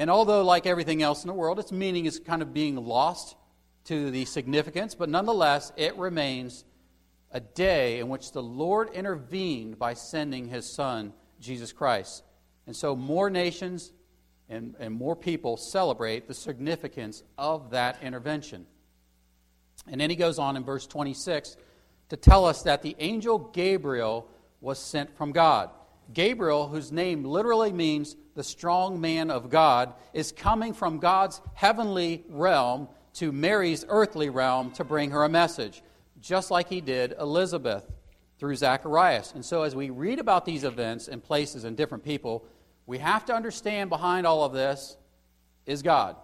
And 0.00 0.08
although, 0.08 0.42
like 0.42 0.64
everything 0.64 1.02
else 1.02 1.24
in 1.24 1.28
the 1.28 1.34
world, 1.34 1.58
its 1.58 1.72
meaning 1.72 2.06
is 2.06 2.18
kind 2.18 2.40
of 2.40 2.54
being 2.54 2.74
lost 2.74 3.36
to 3.84 4.10
the 4.10 4.24
significance, 4.24 4.94
but 4.94 5.10
nonetheless, 5.10 5.74
it 5.76 5.94
remains 5.98 6.64
a 7.32 7.40
day 7.40 7.98
in 7.98 8.08
which 8.08 8.32
the 8.32 8.42
Lord 8.42 8.88
intervened 8.94 9.78
by 9.78 9.92
sending 9.92 10.48
his 10.48 10.64
Son, 10.64 11.12
Jesus 11.38 11.74
Christ. 11.74 12.24
And 12.66 12.74
so, 12.74 12.96
more 12.96 13.28
nations 13.28 13.92
and, 14.48 14.74
and 14.80 14.94
more 14.94 15.14
people 15.14 15.58
celebrate 15.58 16.26
the 16.26 16.34
significance 16.34 17.22
of 17.36 17.72
that 17.72 18.02
intervention. 18.02 18.64
And 19.86 20.00
then 20.00 20.08
he 20.08 20.16
goes 20.16 20.38
on 20.38 20.56
in 20.56 20.64
verse 20.64 20.86
26 20.86 21.58
to 22.08 22.16
tell 22.16 22.46
us 22.46 22.62
that 22.62 22.80
the 22.80 22.96
angel 23.00 23.38
Gabriel 23.38 24.26
was 24.62 24.78
sent 24.78 25.14
from 25.18 25.32
God. 25.32 25.68
Gabriel, 26.12 26.68
whose 26.68 26.92
name 26.92 27.24
literally 27.24 27.72
means 27.72 28.16
the 28.34 28.44
strong 28.44 29.00
man 29.00 29.30
of 29.30 29.50
God, 29.50 29.94
is 30.12 30.32
coming 30.32 30.72
from 30.72 30.98
God's 30.98 31.40
heavenly 31.54 32.24
realm 32.28 32.88
to 33.14 33.32
Mary's 33.32 33.84
earthly 33.88 34.30
realm 34.30 34.70
to 34.72 34.84
bring 34.84 35.10
her 35.10 35.24
a 35.24 35.28
message, 35.28 35.82
just 36.20 36.50
like 36.50 36.68
he 36.68 36.80
did 36.80 37.14
Elizabeth 37.18 37.84
through 38.38 38.56
Zacharias. 38.56 39.32
And 39.34 39.44
so, 39.44 39.62
as 39.62 39.74
we 39.74 39.90
read 39.90 40.18
about 40.18 40.44
these 40.44 40.64
events 40.64 41.08
and 41.08 41.22
places 41.22 41.64
and 41.64 41.76
different 41.76 42.04
people, 42.04 42.44
we 42.86 42.98
have 42.98 43.24
to 43.26 43.34
understand 43.34 43.90
behind 43.90 44.26
all 44.26 44.44
of 44.44 44.52
this 44.52 44.96
is 45.66 45.82
God. 45.82 46.16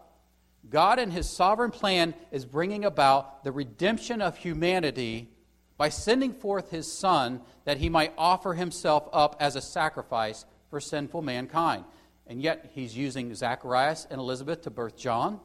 God, 0.68 0.98
in 0.98 1.10
his 1.10 1.28
sovereign 1.28 1.70
plan, 1.70 2.14
is 2.32 2.44
bringing 2.44 2.84
about 2.84 3.44
the 3.44 3.52
redemption 3.52 4.20
of 4.20 4.36
humanity 4.36 5.30
by 5.78 5.88
sending 5.88 6.32
forth 6.32 6.70
his 6.70 6.90
Son 6.90 7.42
that 7.64 7.78
he 7.78 7.88
might 7.88 8.12
offer 8.16 8.54
himself 8.54 9.08
up 9.12 9.36
as 9.40 9.56
a 9.56 9.60
sacrifice 9.60 10.44
for 10.70 10.80
sinful 10.80 11.22
mankind. 11.22 11.84
And 12.26 12.42
yet, 12.42 12.70
he's 12.74 12.96
using 12.96 13.34
Zacharias 13.34 14.06
and 14.10 14.20
Elizabeth 14.20 14.62
to 14.62 14.70
birth 14.70 14.96
John 14.96 15.40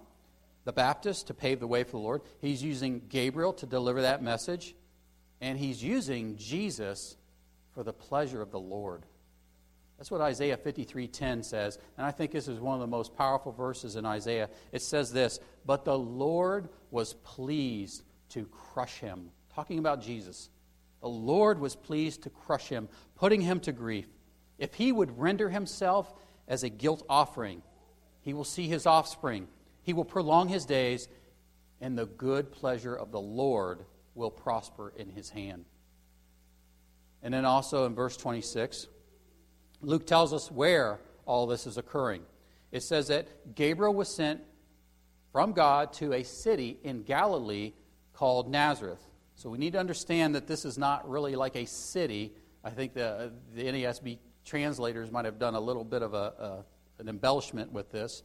the 0.63 0.73
Baptist 0.73 1.27
to 1.27 1.33
pave 1.33 1.59
the 1.59 1.67
way 1.67 1.83
for 1.83 1.91
the 1.91 1.97
Lord. 1.97 2.21
He's 2.39 2.63
using 2.63 3.01
Gabriel 3.09 3.53
to 3.53 3.65
deliver 3.65 4.01
that 4.03 4.21
message. 4.21 4.75
And 5.39 5.57
he's 5.57 5.83
using 5.83 6.37
Jesus 6.37 7.17
for 7.73 7.83
the 7.83 7.93
pleasure 7.93 8.41
of 8.41 8.51
the 8.51 8.59
Lord. 8.59 9.05
That's 9.97 10.11
what 10.11 10.21
Isaiah 10.21 10.57
53:10 10.57 11.43
says, 11.43 11.77
and 11.97 12.05
I 12.05 12.11
think 12.11 12.31
this 12.31 12.47
is 12.47 12.59
one 12.59 12.75
of 12.75 12.81
the 12.81 12.87
most 12.87 13.15
powerful 13.15 13.51
verses 13.51 13.95
in 13.95 14.05
Isaiah. 14.05 14.49
It 14.71 14.81
says 14.81 15.11
this, 15.11 15.39
"But 15.65 15.85
the 15.85 15.97
Lord 15.97 16.69
was 16.89 17.13
pleased 17.13 18.03
to 18.29 18.45
crush 18.45 18.99
him." 18.99 19.31
Talking 19.55 19.79
about 19.79 20.01
Jesus. 20.01 20.49
The 21.01 21.09
Lord 21.09 21.59
was 21.59 21.75
pleased 21.75 22.23
to 22.23 22.29
crush 22.29 22.67
him, 22.67 22.87
putting 23.15 23.41
him 23.41 23.59
to 23.61 23.71
grief. 23.71 24.07
If 24.57 24.75
he 24.75 24.91
would 24.91 25.19
render 25.19 25.49
himself 25.49 26.13
as 26.47 26.63
a 26.63 26.69
guilt 26.69 27.03
offering, 27.09 27.63
he 28.21 28.33
will 28.33 28.43
see 28.43 28.67
his 28.67 28.85
offspring. 28.85 29.47
He 29.81 29.93
will 29.93 30.05
prolong 30.05 30.47
his 30.47 30.65
days, 30.65 31.07
and 31.81 31.97
the 31.97 32.05
good 32.05 32.51
pleasure 32.51 32.95
of 32.95 33.11
the 33.11 33.19
Lord 33.19 33.85
will 34.13 34.29
prosper 34.29 34.93
in 34.95 35.09
his 35.09 35.29
hand. 35.29 35.65
And 37.23 37.33
then 37.33 37.45
also 37.45 37.85
in 37.85 37.95
verse 37.95 38.17
26, 38.17 38.87
Luke 39.81 40.05
tells 40.05 40.33
us 40.33 40.51
where 40.51 40.99
all 41.25 41.47
this 41.47 41.65
is 41.65 41.77
occurring. 41.77 42.21
It 42.71 42.83
says 42.83 43.07
that 43.07 43.55
Gabriel 43.55 43.93
was 43.93 44.13
sent 44.13 44.41
from 45.31 45.53
God 45.53 45.93
to 45.93 46.13
a 46.13 46.23
city 46.23 46.77
in 46.83 47.03
Galilee 47.03 47.73
called 48.13 48.49
Nazareth. 48.49 49.01
So 49.41 49.49
we 49.49 49.57
need 49.57 49.73
to 49.73 49.79
understand 49.79 50.35
that 50.35 50.45
this 50.45 50.65
is 50.65 50.77
not 50.77 51.09
really 51.09 51.35
like 51.35 51.55
a 51.55 51.65
city. 51.65 52.31
I 52.63 52.69
think 52.69 52.93
the, 52.93 53.31
the 53.55 53.63
NASB 53.63 54.19
translators 54.45 55.11
might 55.11 55.25
have 55.25 55.39
done 55.39 55.55
a 55.55 55.59
little 55.59 55.83
bit 55.83 56.03
of 56.03 56.13
a, 56.13 56.63
a, 56.99 56.99
an 56.99 57.09
embellishment 57.09 57.71
with 57.71 57.91
this, 57.91 58.21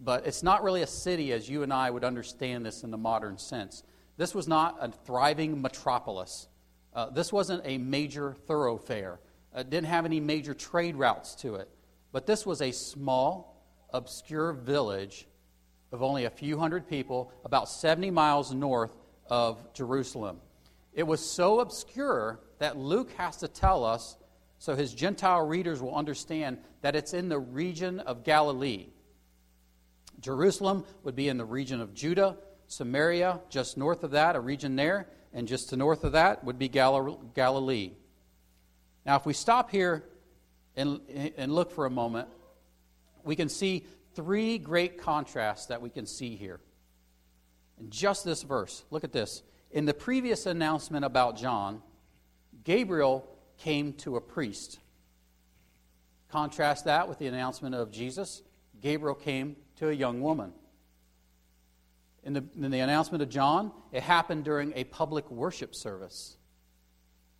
but 0.00 0.26
it's 0.26 0.42
not 0.42 0.62
really 0.62 0.82
a 0.82 0.86
city 0.86 1.32
as 1.32 1.48
you 1.48 1.62
and 1.62 1.72
I 1.72 1.90
would 1.90 2.04
understand 2.04 2.66
this 2.66 2.82
in 2.82 2.90
the 2.90 2.98
modern 2.98 3.38
sense. 3.38 3.84
This 4.18 4.34
was 4.34 4.46
not 4.46 4.76
a 4.82 4.92
thriving 4.92 5.62
metropolis. 5.62 6.46
Uh, 6.92 7.08
this 7.08 7.32
wasn't 7.32 7.62
a 7.64 7.78
major 7.78 8.34
thoroughfare. 8.46 9.18
It 9.56 9.70
didn't 9.70 9.88
have 9.88 10.04
any 10.04 10.20
major 10.20 10.52
trade 10.52 10.94
routes 10.94 11.36
to 11.36 11.54
it. 11.54 11.70
But 12.12 12.26
this 12.26 12.44
was 12.44 12.60
a 12.60 12.70
small, 12.70 13.64
obscure 13.94 14.52
village 14.52 15.26
of 15.90 16.02
only 16.02 16.26
a 16.26 16.30
few 16.30 16.58
hundred 16.58 16.86
people, 16.86 17.32
about 17.46 17.70
70 17.70 18.10
miles 18.10 18.52
north 18.52 18.94
of 19.30 19.72
Jerusalem. 19.72 20.40
It 20.92 21.06
was 21.06 21.20
so 21.20 21.60
obscure 21.60 22.40
that 22.58 22.76
Luke 22.76 23.12
has 23.12 23.38
to 23.38 23.48
tell 23.48 23.84
us, 23.84 24.16
so 24.58 24.74
his 24.74 24.92
Gentile 24.92 25.46
readers 25.46 25.80
will 25.80 25.94
understand, 25.94 26.58
that 26.82 26.96
it's 26.96 27.14
in 27.14 27.28
the 27.28 27.38
region 27.38 28.00
of 28.00 28.24
Galilee. 28.24 28.88
Jerusalem 30.20 30.84
would 31.02 31.16
be 31.16 31.28
in 31.28 31.38
the 31.38 31.44
region 31.44 31.80
of 31.80 31.94
Judah, 31.94 32.36
Samaria, 32.66 33.40
just 33.48 33.78
north 33.78 34.04
of 34.04 34.10
that, 34.12 34.36
a 34.36 34.40
region 34.40 34.76
there, 34.76 35.08
and 35.32 35.48
just 35.48 35.70
to 35.70 35.76
north 35.76 36.04
of 36.04 36.12
that 36.12 36.44
would 36.44 36.58
be 36.58 36.68
Galilee. 36.68 37.92
Now, 39.06 39.16
if 39.16 39.24
we 39.24 39.32
stop 39.32 39.70
here 39.70 40.04
and, 40.76 41.00
and 41.36 41.54
look 41.54 41.70
for 41.70 41.86
a 41.86 41.90
moment, 41.90 42.28
we 43.24 43.36
can 43.36 43.48
see 43.48 43.86
three 44.14 44.58
great 44.58 44.98
contrasts 44.98 45.66
that 45.66 45.80
we 45.80 45.90
can 45.90 46.06
see 46.06 46.36
here. 46.36 46.60
In 47.78 47.90
just 47.90 48.24
this 48.24 48.42
verse, 48.42 48.84
look 48.90 49.04
at 49.04 49.12
this. 49.12 49.42
In 49.70 49.84
the 49.84 49.94
previous 49.94 50.46
announcement 50.46 51.04
about 51.04 51.36
John, 51.36 51.82
Gabriel 52.64 53.26
came 53.58 53.92
to 53.94 54.16
a 54.16 54.20
priest. 54.20 54.78
Contrast 56.30 56.86
that 56.86 57.08
with 57.08 57.18
the 57.18 57.26
announcement 57.26 57.74
of 57.74 57.90
Jesus. 57.90 58.42
Gabriel 58.80 59.14
came 59.14 59.56
to 59.76 59.88
a 59.88 59.92
young 59.92 60.20
woman. 60.20 60.52
In 62.22 62.32
the, 62.34 62.44
in 62.56 62.70
the 62.70 62.80
announcement 62.80 63.22
of 63.22 63.28
John, 63.28 63.72
it 63.92 64.02
happened 64.02 64.44
during 64.44 64.72
a 64.74 64.84
public 64.84 65.30
worship 65.30 65.74
service. 65.74 66.36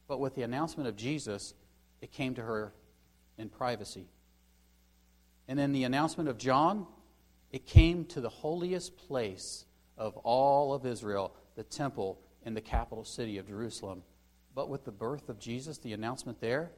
But 0.08 0.20
with 0.20 0.34
the 0.34 0.42
announcement 0.42 0.88
of 0.88 0.96
Jesus, 0.96 1.54
it 2.00 2.12
came 2.12 2.34
to 2.34 2.42
her 2.42 2.72
in 3.38 3.48
privacy. 3.48 4.08
And 5.48 5.58
in 5.58 5.72
the 5.72 5.84
announcement 5.84 6.28
of 6.28 6.38
John, 6.38 6.86
it 7.52 7.66
came 7.66 8.04
to 8.06 8.20
the 8.20 8.28
holiest 8.28 8.96
place 8.96 9.64
of 9.98 10.16
all 10.18 10.72
of 10.72 10.86
Israel, 10.86 11.34
the 11.60 11.64
temple 11.64 12.18
in 12.46 12.54
the 12.54 12.60
capital 12.62 13.04
city 13.04 13.36
of 13.36 13.46
Jerusalem. 13.46 14.02
But 14.54 14.70
with 14.70 14.86
the 14.86 14.90
birth 14.90 15.28
of 15.28 15.38
Jesus, 15.38 15.76
the 15.76 15.92
announcement 15.92 16.40
there, 16.40 16.70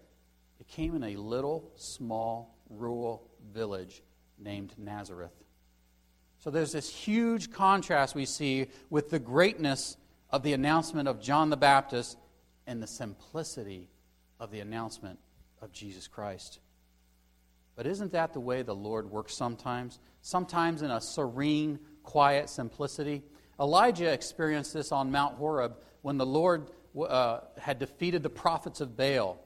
it 0.58 0.66
came 0.66 0.96
in 0.96 1.04
a 1.04 1.14
little, 1.14 1.70
small, 1.76 2.58
rural 2.68 3.30
village 3.54 4.02
named 4.40 4.74
Nazareth. 4.76 5.30
So 6.40 6.50
there's 6.50 6.72
this 6.72 6.92
huge 6.92 7.52
contrast 7.52 8.16
we 8.16 8.24
see 8.24 8.66
with 8.90 9.10
the 9.10 9.20
greatness 9.20 9.96
of 10.30 10.42
the 10.42 10.52
announcement 10.52 11.06
of 11.06 11.20
John 11.20 11.48
the 11.48 11.56
Baptist 11.56 12.18
and 12.66 12.82
the 12.82 12.88
simplicity 12.88 13.88
of 14.40 14.50
the 14.50 14.58
announcement 14.58 15.20
of 15.60 15.70
Jesus 15.70 16.08
Christ. 16.08 16.58
But 17.76 17.86
isn't 17.86 18.10
that 18.10 18.32
the 18.32 18.40
way 18.40 18.62
the 18.62 18.74
Lord 18.74 19.08
works 19.12 19.36
sometimes? 19.36 20.00
Sometimes 20.22 20.82
in 20.82 20.90
a 20.90 21.00
serene, 21.00 21.78
quiet 22.02 22.50
simplicity. 22.50 23.22
Elijah 23.62 24.12
experienced 24.12 24.74
this 24.74 24.90
on 24.90 25.12
Mount 25.12 25.36
Horeb 25.36 25.76
when 26.02 26.18
the 26.18 26.26
Lord 26.26 26.68
uh, 27.00 27.40
had 27.56 27.78
defeated 27.78 28.24
the 28.24 28.28
prophets 28.28 28.80
of 28.80 28.96
Baal. 28.96 29.38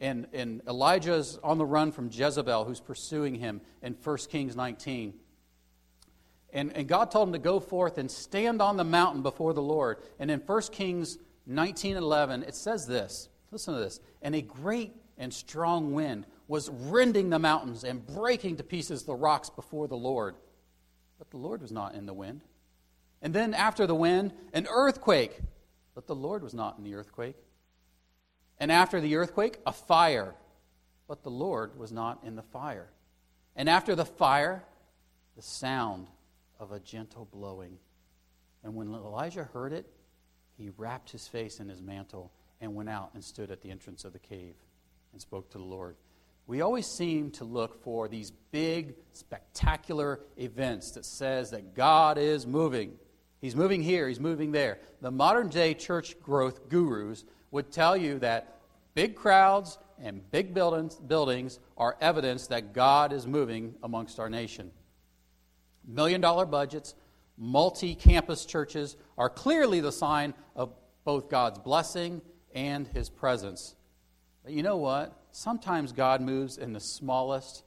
And, 0.00 0.26
and 0.32 0.62
Elijah's 0.66 1.38
on 1.44 1.58
the 1.58 1.64
run 1.64 1.92
from 1.92 2.10
Jezebel, 2.12 2.64
who's 2.64 2.80
pursuing 2.80 3.36
him 3.36 3.60
in 3.80 3.94
1 4.02 4.16
Kings 4.28 4.56
19. 4.56 5.14
And, 6.52 6.76
and 6.76 6.88
God 6.88 7.12
told 7.12 7.28
him 7.28 7.32
to 7.34 7.38
go 7.38 7.60
forth 7.60 7.98
and 7.98 8.10
stand 8.10 8.60
on 8.60 8.76
the 8.76 8.84
mountain 8.84 9.22
before 9.22 9.54
the 9.54 9.62
Lord. 9.62 9.98
And 10.18 10.28
in 10.28 10.40
1 10.40 10.62
Kings 10.72 11.18
19:11, 11.48 12.46
it 12.46 12.56
says 12.56 12.86
this. 12.86 13.28
Listen 13.52 13.74
to 13.74 13.80
this. 13.80 14.00
And 14.22 14.34
a 14.34 14.42
great 14.42 14.92
and 15.16 15.32
strong 15.32 15.92
wind 15.92 16.26
was 16.48 16.68
rending 16.68 17.30
the 17.30 17.38
mountains 17.38 17.84
and 17.84 18.04
breaking 18.04 18.56
to 18.56 18.64
pieces 18.64 19.04
the 19.04 19.14
rocks 19.14 19.50
before 19.50 19.86
the 19.86 19.96
Lord. 19.96 20.34
But 21.18 21.30
the 21.30 21.36
Lord 21.36 21.62
was 21.62 21.70
not 21.70 21.94
in 21.94 22.06
the 22.06 22.12
wind. 22.12 22.42
And 23.22 23.32
then 23.32 23.54
after 23.54 23.86
the 23.86 23.94
wind, 23.94 24.32
an 24.52 24.66
earthquake. 24.68 25.38
But 25.94 26.06
the 26.06 26.14
Lord 26.14 26.42
was 26.42 26.54
not 26.54 26.76
in 26.76 26.84
the 26.84 26.94
earthquake. 26.94 27.36
And 28.58 28.70
after 28.70 29.00
the 29.00 29.16
earthquake, 29.16 29.58
a 29.64 29.72
fire. 29.72 30.34
But 31.06 31.22
the 31.22 31.30
Lord 31.30 31.78
was 31.78 31.92
not 31.92 32.22
in 32.24 32.34
the 32.34 32.42
fire. 32.42 32.88
And 33.54 33.68
after 33.68 33.94
the 33.94 34.04
fire, 34.04 34.64
the 35.36 35.42
sound 35.42 36.08
of 36.58 36.72
a 36.72 36.80
gentle 36.80 37.28
blowing. 37.32 37.78
And 38.64 38.74
when 38.74 38.88
Elijah 38.88 39.44
heard 39.44 39.72
it, 39.72 39.86
he 40.56 40.70
wrapped 40.76 41.10
his 41.10 41.26
face 41.26 41.60
in 41.60 41.68
his 41.68 41.82
mantle 41.82 42.32
and 42.60 42.74
went 42.74 42.88
out 42.88 43.10
and 43.14 43.24
stood 43.24 43.50
at 43.50 43.60
the 43.60 43.70
entrance 43.70 44.04
of 44.04 44.12
the 44.12 44.18
cave 44.18 44.54
and 45.12 45.20
spoke 45.20 45.50
to 45.50 45.58
the 45.58 45.64
Lord. 45.64 45.96
We 46.46 46.60
always 46.60 46.86
seem 46.86 47.30
to 47.32 47.44
look 47.44 47.82
for 47.82 48.08
these 48.08 48.30
big, 48.50 48.94
spectacular 49.12 50.20
events 50.36 50.92
that 50.92 51.04
says 51.04 51.50
that 51.50 51.74
God 51.74 52.18
is 52.18 52.46
moving. 52.46 52.98
He's 53.42 53.56
moving 53.56 53.82
here, 53.82 54.08
he's 54.08 54.20
moving 54.20 54.52
there. 54.52 54.78
The 55.00 55.10
modern 55.10 55.48
day 55.48 55.74
church 55.74 56.18
growth 56.20 56.68
gurus 56.68 57.24
would 57.50 57.72
tell 57.72 57.96
you 57.96 58.20
that 58.20 58.60
big 58.94 59.16
crowds 59.16 59.78
and 60.00 60.22
big 60.30 60.54
buildings, 60.54 60.94
buildings 60.94 61.58
are 61.76 61.96
evidence 62.00 62.46
that 62.46 62.72
God 62.72 63.12
is 63.12 63.26
moving 63.26 63.74
amongst 63.82 64.20
our 64.20 64.30
nation. 64.30 64.70
Million 65.84 66.20
dollar 66.20 66.46
budgets, 66.46 66.94
multi 67.36 67.96
campus 67.96 68.46
churches 68.46 68.96
are 69.18 69.28
clearly 69.28 69.80
the 69.80 69.90
sign 69.90 70.34
of 70.54 70.72
both 71.04 71.28
God's 71.28 71.58
blessing 71.58 72.22
and 72.54 72.86
His 72.86 73.10
presence. 73.10 73.74
But 74.44 74.52
you 74.52 74.62
know 74.62 74.76
what? 74.76 75.20
Sometimes 75.32 75.90
God 75.90 76.20
moves 76.20 76.58
in 76.58 76.72
the 76.72 76.80
smallest 76.80 77.64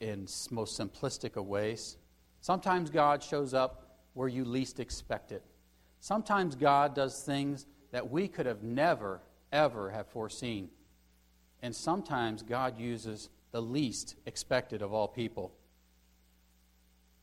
in 0.00 0.28
most 0.50 0.78
simplistic 0.78 1.36
of 1.36 1.46
ways. 1.46 1.96
Sometimes 2.42 2.90
God 2.90 3.22
shows 3.22 3.54
up 3.54 3.87
where 4.18 4.26
you 4.26 4.44
least 4.44 4.80
expect 4.80 5.30
it. 5.30 5.44
Sometimes 6.00 6.56
God 6.56 6.92
does 6.92 7.22
things 7.22 7.66
that 7.92 8.10
we 8.10 8.26
could 8.26 8.46
have 8.46 8.64
never, 8.64 9.20
ever 9.52 9.90
have 9.90 10.08
foreseen. 10.08 10.70
And 11.62 11.72
sometimes 11.72 12.42
God 12.42 12.80
uses 12.80 13.30
the 13.52 13.62
least 13.62 14.16
expected 14.26 14.82
of 14.82 14.92
all 14.92 15.06
people. 15.06 15.52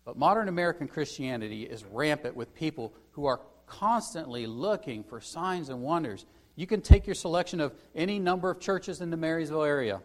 But 0.06 0.18
modern 0.18 0.48
American 0.48 0.88
Christianity 0.88 1.64
is 1.64 1.84
rampant 1.84 2.34
with 2.34 2.56
people 2.56 2.94
who 3.12 3.26
are 3.26 3.42
constantly 3.68 4.48
looking 4.48 5.04
for 5.04 5.20
signs 5.20 5.68
and 5.68 5.82
wonders. 5.82 6.26
You 6.56 6.66
can 6.66 6.80
take 6.80 7.06
your 7.06 7.16
selection 7.16 7.60
of 7.60 7.74
any 7.94 8.20
number 8.20 8.50
of 8.50 8.62
churches 8.62 9.02
in 9.02 9.10
the 9.10 9.18
Marysville 9.18 9.64
area 9.64 10.00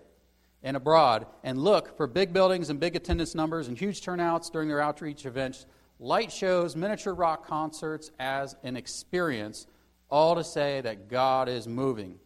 and 0.65 0.77
abroad 0.77 1.27
and 1.45 1.57
look 1.57 1.97
for 1.97 2.09
big 2.09 2.33
buildings 2.33 2.69
and 2.69 2.81
big 2.81 2.97
attendance 2.97 3.37
numbers 3.37 3.69
and 3.69 3.79
huge 3.79 4.01
turnouts 4.01 4.51
during 4.51 4.69
their 4.69 4.81
outreach 4.81 5.25
events, 5.25 5.67
light 6.01 6.33
shows, 6.33 6.75
miniature 6.75 7.15
rock 7.15 7.47
concerts 7.47 8.11
as 8.19 8.57
an 8.65 8.77
experience, 8.77 9.67
all 10.09 10.35
to 10.35 10.43
say 10.43 10.81
that 10.81 11.09
God 11.09 11.49
is 11.49 11.69
moving. 11.69 12.19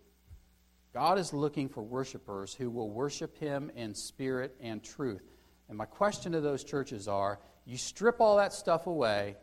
God 0.95 1.19
is 1.19 1.33
looking 1.33 1.69
for 1.69 1.83
worshipers 1.83 2.55
who 2.55 2.71
will 2.71 2.89
worship 2.89 3.37
Him 3.37 3.71
in 3.75 3.95
spirit 3.95 4.55
and 4.61 4.83
truth. 4.83 5.23
And 5.69 5.77
my 5.77 5.87
question 5.87 6.33
to 6.33 6.41
those 6.41 6.63
churches 6.63 7.09
are 7.09 7.41
you 7.67 7.77
strip 7.77 8.21
all 8.21 8.37
that 8.37 8.53
stuff 8.53 8.87
away, 8.87 9.37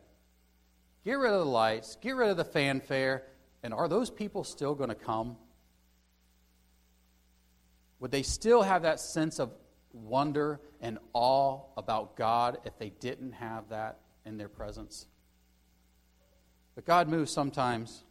get 1.03 1.13
rid 1.13 1.33
of 1.33 1.39
the 1.39 1.45
lights, 1.45 1.97
get 2.01 2.15
rid 2.15 2.29
of 2.29 2.37
the 2.37 2.45
fanfare, 2.45 3.23
and 3.63 3.73
are 3.73 3.87
those 3.87 4.09
people 4.09 4.43
still 4.43 4.75
going 4.75 4.89
to 4.89 4.95
come? 4.95 5.35
Would 7.99 8.11
they 8.11 8.23
still 8.23 8.61
have 8.61 8.83
that 8.83 8.99
sense 8.99 9.39
of 9.39 9.51
wonder 9.91 10.61
and 10.79 10.99
awe 11.13 11.61
about 11.75 12.15
God 12.15 12.59
if 12.63 12.77
they 12.79 12.89
didn't 12.89 13.33
have 13.33 13.69
that 13.69 13.99
in 14.25 14.38
their 14.38 14.49
presence? 14.49 15.05
But 16.75 16.86
God 16.86 17.10
moves 17.10 17.31
sometimes 17.31 18.03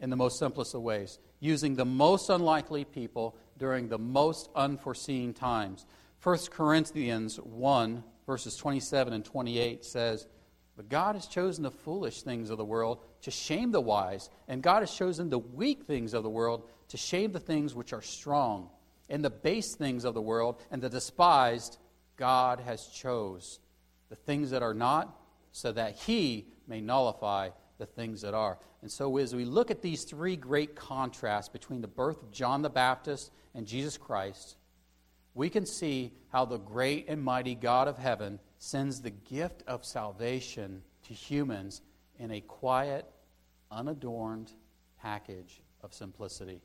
in 0.00 0.10
the 0.10 0.16
most 0.16 0.38
simplest 0.38 0.74
of 0.74 0.82
ways, 0.82 1.18
using 1.40 1.74
the 1.74 1.84
most 1.84 2.30
unlikely 2.30 2.84
people 2.84 3.36
during 3.58 3.88
the 3.88 3.98
most 3.98 4.48
unforeseen 4.54 5.34
times. 5.34 5.86
1 6.22 6.38
Corinthians 6.50 7.38
1, 7.38 8.02
verses 8.26 8.56
27 8.56 9.12
and 9.12 9.24
28 9.24 9.84
says, 9.84 10.26
But 10.76 10.88
God 10.88 11.16
has 11.16 11.26
chosen 11.26 11.64
the 11.64 11.70
foolish 11.70 12.22
things 12.22 12.50
of 12.50 12.58
the 12.58 12.64
world 12.64 13.00
to 13.22 13.30
shame 13.30 13.72
the 13.72 13.80
wise, 13.80 14.30
and 14.46 14.62
God 14.62 14.80
has 14.80 14.92
chosen 14.92 15.30
the 15.30 15.38
weak 15.38 15.84
things 15.84 16.14
of 16.14 16.22
the 16.22 16.30
world 16.30 16.68
to 16.88 16.96
shame 16.96 17.32
the 17.32 17.40
things 17.40 17.74
which 17.74 17.92
are 17.92 18.02
strong 18.02 18.70
and 19.08 19.24
the 19.24 19.30
base 19.30 19.74
things 19.74 20.04
of 20.04 20.14
the 20.14 20.22
world 20.22 20.60
and 20.70 20.82
the 20.82 20.88
despised 20.88 21.78
God 22.16 22.60
has 22.60 22.86
chose 22.86 23.60
the 24.08 24.16
things 24.16 24.50
that 24.50 24.62
are 24.62 24.74
not 24.74 25.14
so 25.52 25.72
that 25.72 25.94
he 25.94 26.46
may 26.66 26.80
nullify 26.80 27.50
the 27.78 27.86
things 27.86 28.22
that 28.22 28.34
are. 28.34 28.58
And 28.82 28.90
so 28.90 29.16
as 29.16 29.34
we 29.34 29.44
look 29.44 29.70
at 29.70 29.82
these 29.82 30.04
three 30.04 30.36
great 30.36 30.76
contrasts 30.76 31.48
between 31.48 31.80
the 31.80 31.88
birth 31.88 32.22
of 32.22 32.32
John 32.32 32.62
the 32.62 32.70
Baptist 32.70 33.30
and 33.54 33.66
Jesus 33.66 33.96
Christ, 33.96 34.56
we 35.34 35.50
can 35.50 35.66
see 35.66 36.12
how 36.30 36.44
the 36.44 36.58
great 36.58 37.08
and 37.08 37.22
mighty 37.22 37.54
God 37.54 37.88
of 37.88 37.98
heaven 37.98 38.40
sends 38.58 39.00
the 39.00 39.10
gift 39.10 39.62
of 39.66 39.84
salvation 39.84 40.82
to 41.04 41.14
humans 41.14 41.80
in 42.18 42.30
a 42.32 42.40
quiet, 42.40 43.06
unadorned 43.70 44.50
package 45.00 45.62
of 45.82 45.94
simplicity 45.94 46.60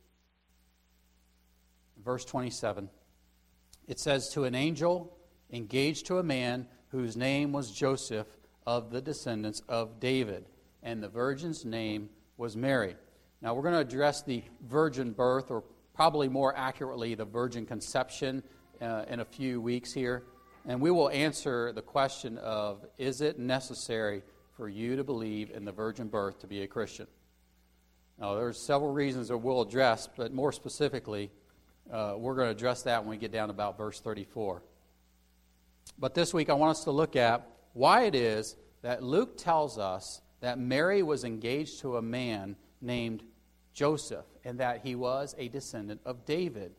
verse 2.03 2.25
27. 2.25 2.89
It 3.87 3.99
says, 3.99 4.29
To 4.29 4.43
an 4.45 4.55
angel 4.55 5.17
engaged 5.51 6.07
to 6.07 6.17
a 6.17 6.23
man 6.23 6.67
whose 6.89 7.15
name 7.15 7.51
was 7.51 7.71
Joseph 7.71 8.27
of 8.65 8.91
the 8.91 9.01
descendants 9.01 9.61
of 9.67 9.99
David, 9.99 10.45
and 10.81 11.01
the 11.01 11.09
virgin's 11.09 11.65
name 11.65 12.09
was 12.37 12.55
Mary. 12.55 12.95
Now, 13.41 13.53
we're 13.53 13.63
going 13.63 13.73
to 13.73 13.79
address 13.79 14.21
the 14.21 14.43
virgin 14.65 15.11
birth, 15.11 15.51
or 15.51 15.63
probably 15.93 16.29
more 16.29 16.55
accurately, 16.55 17.15
the 17.15 17.25
virgin 17.25 17.65
conception, 17.65 18.43
uh, 18.81 19.05
in 19.07 19.19
a 19.19 19.25
few 19.25 19.61
weeks 19.61 19.93
here. 19.93 20.23
And 20.65 20.79
we 20.79 20.91
will 20.91 21.09
answer 21.09 21.73
the 21.73 21.81
question 21.81 22.37
of 22.37 22.85
is 22.97 23.21
it 23.21 23.37
necessary 23.37 24.23
for 24.55 24.69
you 24.69 24.95
to 24.95 25.03
believe 25.03 25.51
in 25.51 25.65
the 25.65 25.71
virgin 25.71 26.07
birth 26.07 26.39
to 26.39 26.47
be 26.47 26.61
a 26.61 26.67
Christian? 26.67 27.07
Now, 28.19 28.35
there's 28.35 28.59
several 28.59 28.93
reasons 28.93 29.27
that 29.27 29.37
we'll 29.37 29.61
address, 29.61 30.07
but 30.15 30.33
more 30.33 30.51
specifically, 30.51 31.31
uh, 31.91 32.15
we're 32.17 32.35
going 32.35 32.47
to 32.47 32.51
address 32.51 32.83
that 32.83 33.01
when 33.01 33.09
we 33.09 33.17
get 33.17 33.31
down 33.31 33.49
about 33.49 33.77
verse 33.77 33.99
34. 33.99 34.63
But 35.99 36.13
this 36.13 36.33
week, 36.33 36.49
I 36.49 36.53
want 36.53 36.71
us 36.71 36.83
to 36.85 36.91
look 36.91 37.15
at 37.15 37.47
why 37.73 38.03
it 38.03 38.15
is 38.15 38.55
that 38.81 39.03
Luke 39.03 39.37
tells 39.37 39.77
us 39.77 40.21
that 40.41 40.59
Mary 40.59 41.03
was 41.03 41.23
engaged 41.23 41.79
to 41.81 41.97
a 41.97 42.01
man 42.01 42.55
named 42.81 43.23
Joseph 43.73 44.25
and 44.43 44.59
that 44.59 44.81
he 44.83 44.95
was 44.95 45.35
a 45.37 45.47
descendant 45.47 46.01
of 46.05 46.25
David. 46.25 46.73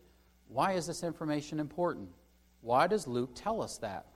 Why 0.48 0.72
is 0.72 0.86
this 0.86 1.02
information 1.02 1.58
important? 1.58 2.10
Why 2.60 2.86
does 2.86 3.06
Luke 3.06 3.30
tell 3.34 3.62
us 3.62 3.78
that? 3.78 4.06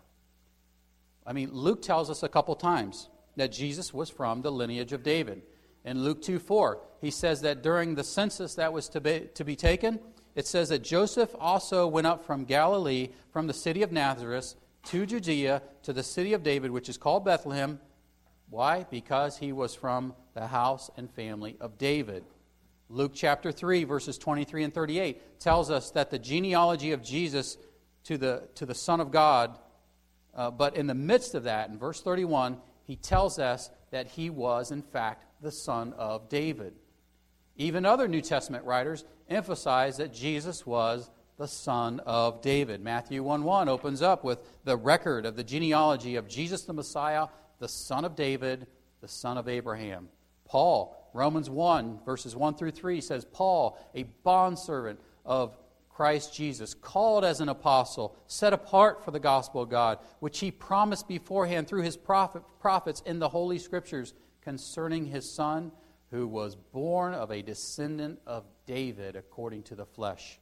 I 1.27 1.33
mean, 1.33 1.51
Luke 1.53 1.83
tells 1.83 2.11
us 2.11 2.23
a 2.23 2.29
couple 2.29 2.55
times 2.55 3.09
that 3.37 3.53
Jesus 3.53 3.93
was 3.93 4.09
from 4.09 4.43
the 4.43 4.53
lineage 4.53 4.93
of 4.93 5.03
David. 5.03 5.43
In 5.85 6.03
Luke 6.03 6.23
2 6.23 6.39
4, 6.39 6.81
he 7.01 7.11
says 7.11 7.41
that 7.43 7.63
during 7.63 7.95
the 7.95 8.05
census 8.05 8.55
that 8.55 8.73
was 8.73 8.89
to 8.91 9.01
be, 9.01 9.29
to 9.35 9.45
be 9.45 9.57
taken, 9.57 10.01
it 10.35 10.47
says 10.47 10.69
that 10.69 10.85
Joseph 10.85 11.35
also 11.39 11.87
went 11.87 12.07
up 12.07 12.25
from 12.25 12.45
Galilee, 12.45 13.09
from 13.33 13.47
the 13.47 13.55
city 13.55 13.83
of 13.83 13.93
Nazareth, 13.93 14.55
to 14.89 15.05
Judea, 15.05 15.63
to 15.83 15.93
the 15.93 16.03
city 16.03 16.33
of 16.33 16.43
David, 16.43 16.71
which 16.71 16.89
is 16.89 16.97
called 16.97 17.25
Bethlehem. 17.25 17.79
Why? 18.49 18.87
Because 18.91 19.37
he 19.37 19.53
was 19.53 19.75
from 19.75 20.15
the 20.35 20.47
house 20.47 20.91
and 20.97 21.11
family 21.11 21.57
of 21.61 21.77
David. 21.77 22.25
Luke 22.89 23.13
chapter 23.15 23.53
3, 23.53 23.85
verses 23.85 24.17
23 24.17 24.65
and 24.65 24.73
38 24.73 25.41
tells 25.41 25.71
us 25.71 25.91
that 25.91 26.11
the 26.11 26.19
genealogy 26.19 26.93
of 26.93 27.03
Jesus 27.03 27.59
to 28.05 28.17
the, 28.17 28.49
to 28.55 28.65
the 28.65 28.75
Son 28.75 29.01
of 29.01 29.11
God, 29.11 29.59
uh, 30.35 30.51
but 30.51 30.75
in 30.75 30.87
the 30.87 30.95
midst 30.95 31.35
of 31.35 31.45
that, 31.45 31.69
in 31.69 31.79
verse 31.79 32.01
31, 32.01 32.57
he 32.85 32.97
tells 32.97 33.39
us 33.39 33.69
that 33.91 34.07
he 34.07 34.31
was, 34.31 34.71
in 34.71 34.81
fact, 34.81 35.25
the 35.43 35.53
son 35.53 35.93
of 35.99 36.31
David. 36.31 36.73
Even 37.57 37.85
other 37.85 38.09
New 38.09 38.23
Testament 38.23 38.65
writers 38.65 39.05
emphasize 39.29 39.99
that 39.99 40.15
Jesus 40.15 40.65
was 40.65 41.11
the 41.39 41.49
son 41.49 42.01
of 42.01 42.43
David. 42.43 42.83
Matthew 42.83 43.23
1 43.23 43.45
1 43.45 43.69
opens 43.69 44.03
up 44.03 44.25
with 44.25 44.41
the 44.65 44.77
record 44.77 45.25
of 45.25 45.37
the 45.37 45.45
genealogy 45.45 46.17
of 46.17 46.29
Jesus 46.29 46.63
the 46.63 46.73
Messiah, 46.73 47.29
the 47.61 47.69
son 47.69 48.05
of 48.05 48.17
David, 48.17 48.67
the 49.01 49.09
son 49.09 49.39
of 49.39 49.49
Abraham. 49.49 50.09
Paul, 50.45 51.11
Romans 51.15 51.49
1, 51.49 52.01
verses 52.05 52.35
1 52.35 52.55
through 52.55 52.73
3 52.73 53.01
says, 53.01 53.25
Paul, 53.25 53.79
a 53.95 54.03
bondservant 54.25 54.99
of 55.25 55.57
Christ 55.89 56.35
Jesus, 56.35 56.75
called 56.75 57.25
as 57.25 57.41
an 57.41 57.49
apostle, 57.49 58.17
set 58.27 58.53
apart 58.53 59.05
for 59.05 59.11
the 59.11 59.21
gospel 59.21 59.63
of 59.63 59.69
God, 59.69 59.99
which 60.21 60.41
he 60.41 60.51
promised 60.51 61.07
beforehand 61.07 61.69
through 61.69 61.83
his 61.83 61.97
prophet, 61.97 62.43
prophets 62.61 63.03
in 63.05 63.19
the 63.19 63.29
Holy 63.29 63.59
Scriptures 63.59 64.15
concerning 64.41 65.07
his 65.07 65.31
son 65.31 65.71
who 66.11 66.27
was 66.27 66.57
born 66.57 67.15
of 67.15 67.31
a 67.31 67.43
descendant 67.43 68.19
of 68.27 68.45
David 68.67 69.15
according 69.15 69.63
to 69.65 69.75
the 69.75 69.87
flesh. 69.87 70.41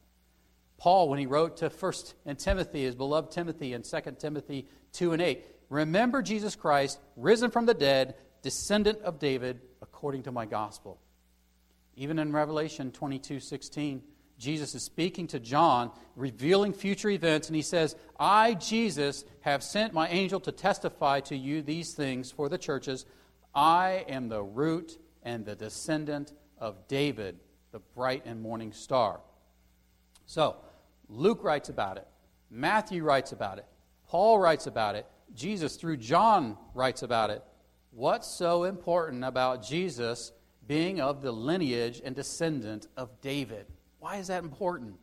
Paul, 0.79 1.09
when 1.09 1.19
he 1.19 1.27
wrote 1.27 1.59
to 1.59 1.71
First 1.71 2.15
and 2.25 2.39
Timothy, 2.39 2.83
his 2.83 2.95
beloved 2.95 3.31
Timothy, 3.31 3.73
in 3.73 3.83
2 3.83 4.01
Timothy 4.19 4.67
2 4.93 5.13
and 5.13 5.23
8, 5.23 5.45
remember 5.71 6.23
Jesus 6.23 6.55
Christ, 6.55 6.99
risen 7.17 7.51
from 7.51 7.67
the 7.67 7.75
dead, 7.75 8.15
descendant 8.43 9.01
of 9.01 9.19
David, 9.19 9.61
according 9.81 10.25
to 10.25 10.33
my 10.33 10.45
gospel. 10.47 11.01
Even 11.97 12.19
in 12.19 12.33
Revelation 12.33 12.93
22 12.93 13.41
16, 13.41 14.03
Jesus 14.39 14.75
is 14.75 14.83
speaking 14.83 15.27
to 15.29 15.41
John, 15.41 15.91
revealing 16.15 16.75
future 16.75 17.09
events, 17.09 17.49
and 17.49 17.57
he 17.57 17.63
says, 17.63 17.97
I, 18.21 18.55
Jesus, 18.55 19.25
have 19.41 19.63
sent 19.63 19.95
my 19.95 20.09
angel 20.09 20.41
to 20.41 20.53
testify 20.53 21.21
to 21.21 21.37
you 21.37 21.63
these 21.63 21.95
things 21.95 22.31
for 22.31 22.51
the 22.51 22.59
churches. 22.59 23.07
I 23.55 24.05
am 24.09 24.29
the 24.29 24.43
root 24.43 24.99
and 25.23 25.47
the 25.47 25.57
descendant 25.57 26.35
of 26.59 26.87
David, 26.87 27.41
the 27.73 27.79
bright 27.79 28.27
and 28.27 28.43
morning 28.43 28.73
star. 28.73 29.21
So, 30.27 30.57
Luke 31.09 31.43
writes 31.43 31.69
about 31.69 31.97
it, 31.97 32.07
Matthew 32.51 33.03
writes 33.03 33.33
about 33.33 33.59
it, 33.59 33.67
Paul 34.09 34.39
writes 34.39 34.67
about 34.67 34.97
it, 34.97 35.07
Jesus 35.35 35.77
through 35.77 35.99
John 35.99 36.57
writes 36.75 37.03
about 37.03 37.31
it. 37.31 37.43
What's 37.91 38.29
so 38.29 38.65
important 38.65 39.25
about 39.25 39.63
Jesus 39.63 40.33
being 40.67 41.01
of 41.01 41.23
the 41.23 41.33
lineage 41.33 42.03
and 42.05 42.15
descendant 42.15 42.89
of 42.97 43.21
David? 43.21 43.67
Why 44.01 44.17
is 44.17 44.27
that 44.27 44.45
important? 44.45 44.97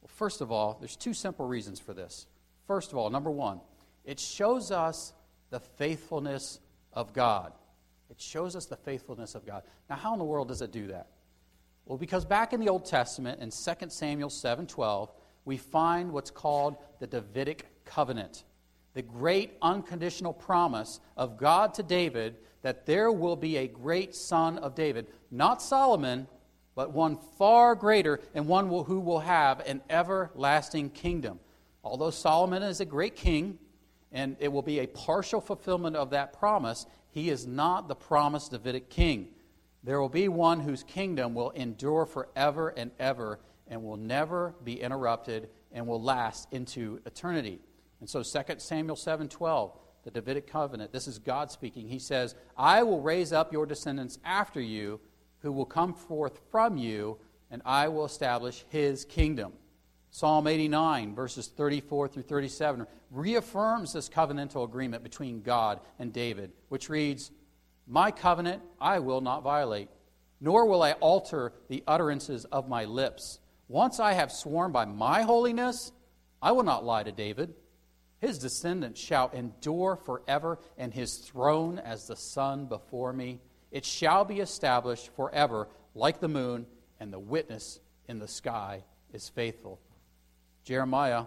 Well, 0.00 0.10
first 0.14 0.40
of 0.40 0.52
all, 0.52 0.76
there's 0.80 0.96
two 0.96 1.14
simple 1.14 1.46
reasons 1.46 1.80
for 1.80 1.94
this. 1.94 2.26
First 2.66 2.92
of 2.92 2.98
all, 2.98 3.10
number 3.10 3.30
one, 3.30 3.60
it 4.04 4.20
shows 4.20 4.70
us 4.70 5.12
the 5.50 5.60
faithfulness 5.60 6.60
of 6.92 7.12
God. 7.12 7.52
It 8.10 8.20
shows 8.20 8.56
us 8.56 8.66
the 8.66 8.76
faithfulness 8.76 9.34
of 9.34 9.46
God. 9.46 9.62
Now, 9.88 9.96
how 9.96 10.12
in 10.12 10.18
the 10.18 10.24
world 10.24 10.48
does 10.48 10.62
it 10.62 10.72
do 10.72 10.88
that? 10.88 11.06
Well, 11.88 11.96
because 11.96 12.26
back 12.26 12.52
in 12.52 12.60
the 12.60 12.68
Old 12.68 12.84
Testament, 12.84 13.40
in 13.40 13.50
2 13.50 13.90
Samuel 13.90 14.28
7:12, 14.28 15.10
we 15.46 15.56
find 15.56 16.12
what's 16.12 16.30
called 16.30 16.76
the 16.98 17.06
Davidic 17.06 17.66
covenant. 17.86 18.44
The 18.92 19.00
great 19.00 19.56
unconditional 19.62 20.34
promise 20.34 21.00
of 21.16 21.38
God 21.38 21.72
to 21.74 21.82
David 21.82 22.36
that 22.60 22.84
there 22.84 23.10
will 23.10 23.36
be 23.36 23.56
a 23.56 23.66
great 23.66 24.14
son 24.14 24.58
of 24.58 24.74
David, 24.74 25.06
not 25.30 25.62
Solomon, 25.62 26.28
but 26.74 26.92
one 26.92 27.16
far 27.16 27.74
greater 27.74 28.20
and 28.34 28.46
one 28.46 28.68
who 28.68 29.00
will 29.00 29.20
have 29.20 29.60
an 29.60 29.80
everlasting 29.88 30.90
kingdom. 30.90 31.40
Although 31.82 32.10
Solomon 32.10 32.62
is 32.62 32.80
a 32.80 32.84
great 32.84 33.16
king, 33.16 33.58
and 34.12 34.36
it 34.40 34.52
will 34.52 34.62
be 34.62 34.80
a 34.80 34.88
partial 34.88 35.40
fulfillment 35.40 35.96
of 35.96 36.10
that 36.10 36.34
promise, 36.34 36.84
he 37.10 37.30
is 37.30 37.46
not 37.46 37.88
the 37.88 37.94
promised 37.94 38.50
Davidic 38.50 38.90
king. 38.90 39.32
There 39.88 40.02
will 40.02 40.10
be 40.10 40.28
one 40.28 40.60
whose 40.60 40.82
kingdom 40.82 41.32
will 41.32 41.48
endure 41.52 42.04
forever 42.04 42.68
and 42.68 42.90
ever 42.98 43.40
and 43.68 43.82
will 43.82 43.96
never 43.96 44.54
be 44.62 44.82
interrupted 44.82 45.48
and 45.72 45.86
will 45.86 46.02
last 46.02 46.46
into 46.52 47.00
eternity. 47.06 47.58
And 48.00 48.10
so 48.10 48.22
2 48.22 48.60
Samuel 48.60 48.96
7:12, 48.96 49.72
the 50.02 50.10
Davidic 50.10 50.46
covenant, 50.46 50.92
this 50.92 51.08
is 51.08 51.18
God 51.18 51.50
speaking. 51.50 51.88
He 51.88 51.98
says, 51.98 52.34
"I 52.54 52.82
will 52.82 53.00
raise 53.00 53.32
up 53.32 53.50
your 53.50 53.64
descendants 53.64 54.18
after 54.26 54.60
you 54.60 55.00
who 55.38 55.52
will 55.52 55.64
come 55.64 55.94
forth 55.94 56.38
from 56.50 56.76
you, 56.76 57.16
and 57.50 57.62
I 57.64 57.88
will 57.88 58.04
establish 58.04 58.66
his 58.68 59.06
kingdom." 59.06 59.54
Psalm 60.10 60.46
89, 60.46 61.14
verses 61.14 61.48
34 61.48 62.08
through 62.08 62.24
37, 62.24 62.86
reaffirms 63.10 63.94
this 63.94 64.10
covenantal 64.10 64.64
agreement 64.64 65.02
between 65.02 65.40
God 65.40 65.80
and 65.98 66.12
David, 66.12 66.52
which 66.68 66.90
reads, 66.90 67.30
My 67.88 68.10
covenant 68.10 68.62
I 68.78 68.98
will 68.98 69.22
not 69.22 69.42
violate, 69.42 69.88
nor 70.40 70.66
will 70.66 70.82
I 70.82 70.92
alter 70.92 71.54
the 71.68 71.82
utterances 71.86 72.44
of 72.44 72.68
my 72.68 72.84
lips. 72.84 73.40
Once 73.66 73.98
I 73.98 74.12
have 74.12 74.30
sworn 74.30 74.72
by 74.72 74.84
my 74.84 75.22
holiness, 75.22 75.90
I 76.42 76.52
will 76.52 76.64
not 76.64 76.84
lie 76.84 77.02
to 77.02 77.12
David. 77.12 77.54
His 78.20 78.38
descendants 78.38 79.00
shall 79.00 79.30
endure 79.30 79.96
forever, 79.96 80.58
and 80.76 80.92
his 80.92 81.16
throne 81.16 81.78
as 81.78 82.06
the 82.06 82.16
sun 82.16 82.66
before 82.66 83.12
me. 83.12 83.40
It 83.70 83.86
shall 83.86 84.24
be 84.24 84.40
established 84.40 85.14
forever, 85.16 85.68
like 85.94 86.20
the 86.20 86.28
moon, 86.28 86.66
and 87.00 87.12
the 87.12 87.18
witness 87.18 87.80
in 88.06 88.18
the 88.18 88.28
sky 88.28 88.84
is 89.12 89.28
faithful. 89.28 89.80
Jeremiah 90.64 91.24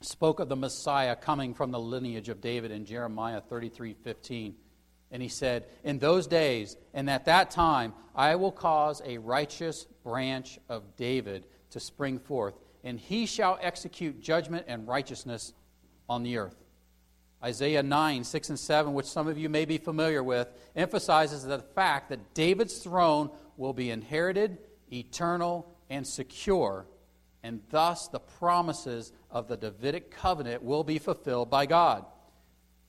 spoke 0.00 0.38
of 0.38 0.48
the 0.48 0.56
Messiah 0.56 1.16
coming 1.16 1.54
from 1.54 1.70
the 1.70 1.80
lineage 1.80 2.28
of 2.28 2.40
David 2.40 2.70
in 2.70 2.84
Jeremiah 2.84 3.40
33 3.40 3.94
15. 3.94 4.54
And 5.12 5.22
he 5.22 5.28
said, 5.28 5.66
In 5.84 5.98
those 5.98 6.26
days 6.26 6.76
and 6.92 7.08
at 7.08 7.26
that 7.26 7.50
time, 7.50 7.92
I 8.14 8.34
will 8.34 8.50
cause 8.50 9.00
a 9.04 9.18
righteous 9.18 9.86
branch 10.02 10.58
of 10.68 10.96
David 10.96 11.46
to 11.70 11.78
spring 11.78 12.18
forth, 12.18 12.54
and 12.82 12.98
he 12.98 13.26
shall 13.26 13.58
execute 13.62 14.20
judgment 14.20 14.64
and 14.66 14.88
righteousness 14.88 15.52
on 16.08 16.24
the 16.24 16.38
earth. 16.38 16.56
Isaiah 17.44 17.82
9, 17.82 18.24
6 18.24 18.48
and 18.50 18.58
7, 18.58 18.94
which 18.94 19.06
some 19.06 19.28
of 19.28 19.38
you 19.38 19.48
may 19.48 19.64
be 19.64 19.78
familiar 19.78 20.22
with, 20.22 20.48
emphasizes 20.74 21.44
the 21.44 21.58
fact 21.58 22.08
that 22.08 22.34
David's 22.34 22.78
throne 22.78 23.30
will 23.56 23.72
be 23.72 23.90
inherited, 23.90 24.58
eternal, 24.90 25.76
and 25.90 26.06
secure 26.06 26.86
and 27.42 27.60
thus 27.70 28.08
the 28.08 28.20
promises 28.20 29.12
of 29.30 29.48
the 29.48 29.56
Davidic 29.56 30.10
covenant 30.10 30.62
will 30.62 30.84
be 30.84 30.98
fulfilled 30.98 31.50
by 31.50 31.66
God. 31.66 32.04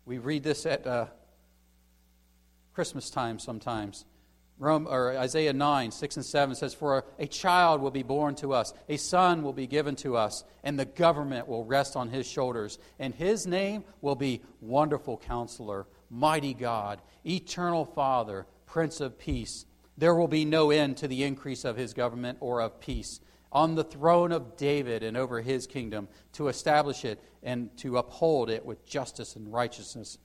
We 0.06 0.18
read 0.20 0.44
this 0.44 0.66
at 0.66 0.86
uh, 0.86 1.08
Christmas 2.74 3.10
time 3.10 3.40
sometimes. 3.40 4.06
Rome, 4.60 4.88
or 4.90 5.18
Isaiah 5.18 5.54
9, 5.54 5.92
6 5.92 6.16
and 6.16 6.26
7 6.26 6.56
says, 6.56 6.74
For 6.74 7.04
a, 7.18 7.28
child 7.28 7.82
will 7.82 7.92
be 7.92 8.04
born 8.04 8.36
to 8.36 8.54
us, 8.54 8.74
a 8.88 8.98
son 8.98 9.42
will 9.42 9.54
be 9.54 9.68
given 9.68 9.96
to 9.98 10.16
us, 10.16 10.44
and 10.64 10.80
the 10.80 10.86
government 10.86 11.48
will 11.48 11.66
rest 11.66 11.96
on 11.96 12.10
his 12.10 12.28
shoulders. 12.28 12.78
And 13.00 13.14
his 13.16 13.48
name 13.48 13.84
will 14.02 14.16
be 14.16 14.42
Wonderful 14.62 15.18
Counselor, 15.18 15.88
Mighty 16.10 16.54
God, 16.54 17.02
Eternal 17.26 17.86
Father, 17.86 18.46
Prince 18.66 19.02
of 19.02 19.18
Peace. 19.18 19.66
There 19.98 20.16
will 20.16 20.28
be 20.28 20.46
no 20.46 20.72
end 20.72 20.98
to 20.98 21.08
the 21.08 21.24
increase 21.24 21.66
of 21.66 21.76
his 21.76 21.94
government 21.94 22.38
or 22.42 22.62
of 22.62 22.80
peace 22.80 23.20
on 23.54 23.76
the 23.76 23.84
throne 23.84 24.32
of 24.32 24.58
David 24.58 25.04
and 25.04 25.16
over 25.16 25.40
his 25.40 25.68
kingdom, 25.68 26.08
to 26.34 26.48
establish 26.48 27.06
it 27.06 27.20
and 27.44 27.76
to 27.78 27.98
uphold 27.98 28.50
it 28.50 28.66
with 28.66 28.84
justice 28.86 29.36
and 29.36 29.54
righteousness. 29.54 30.18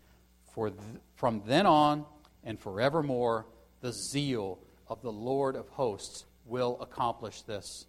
For 0.55 0.71
th- 0.71 0.81
from 1.15 1.43
then 1.47 1.67
on 1.67 2.07
and 2.49 2.59
forevermore, 2.59 3.47
the 3.83 3.93
zeal 3.93 4.59
of 4.89 5.03
the 5.03 5.13
Lord 5.13 5.55
of 5.55 5.69
hosts 5.69 6.25
will 6.47 6.79
accomplish 6.81 7.43
this. 7.43 7.87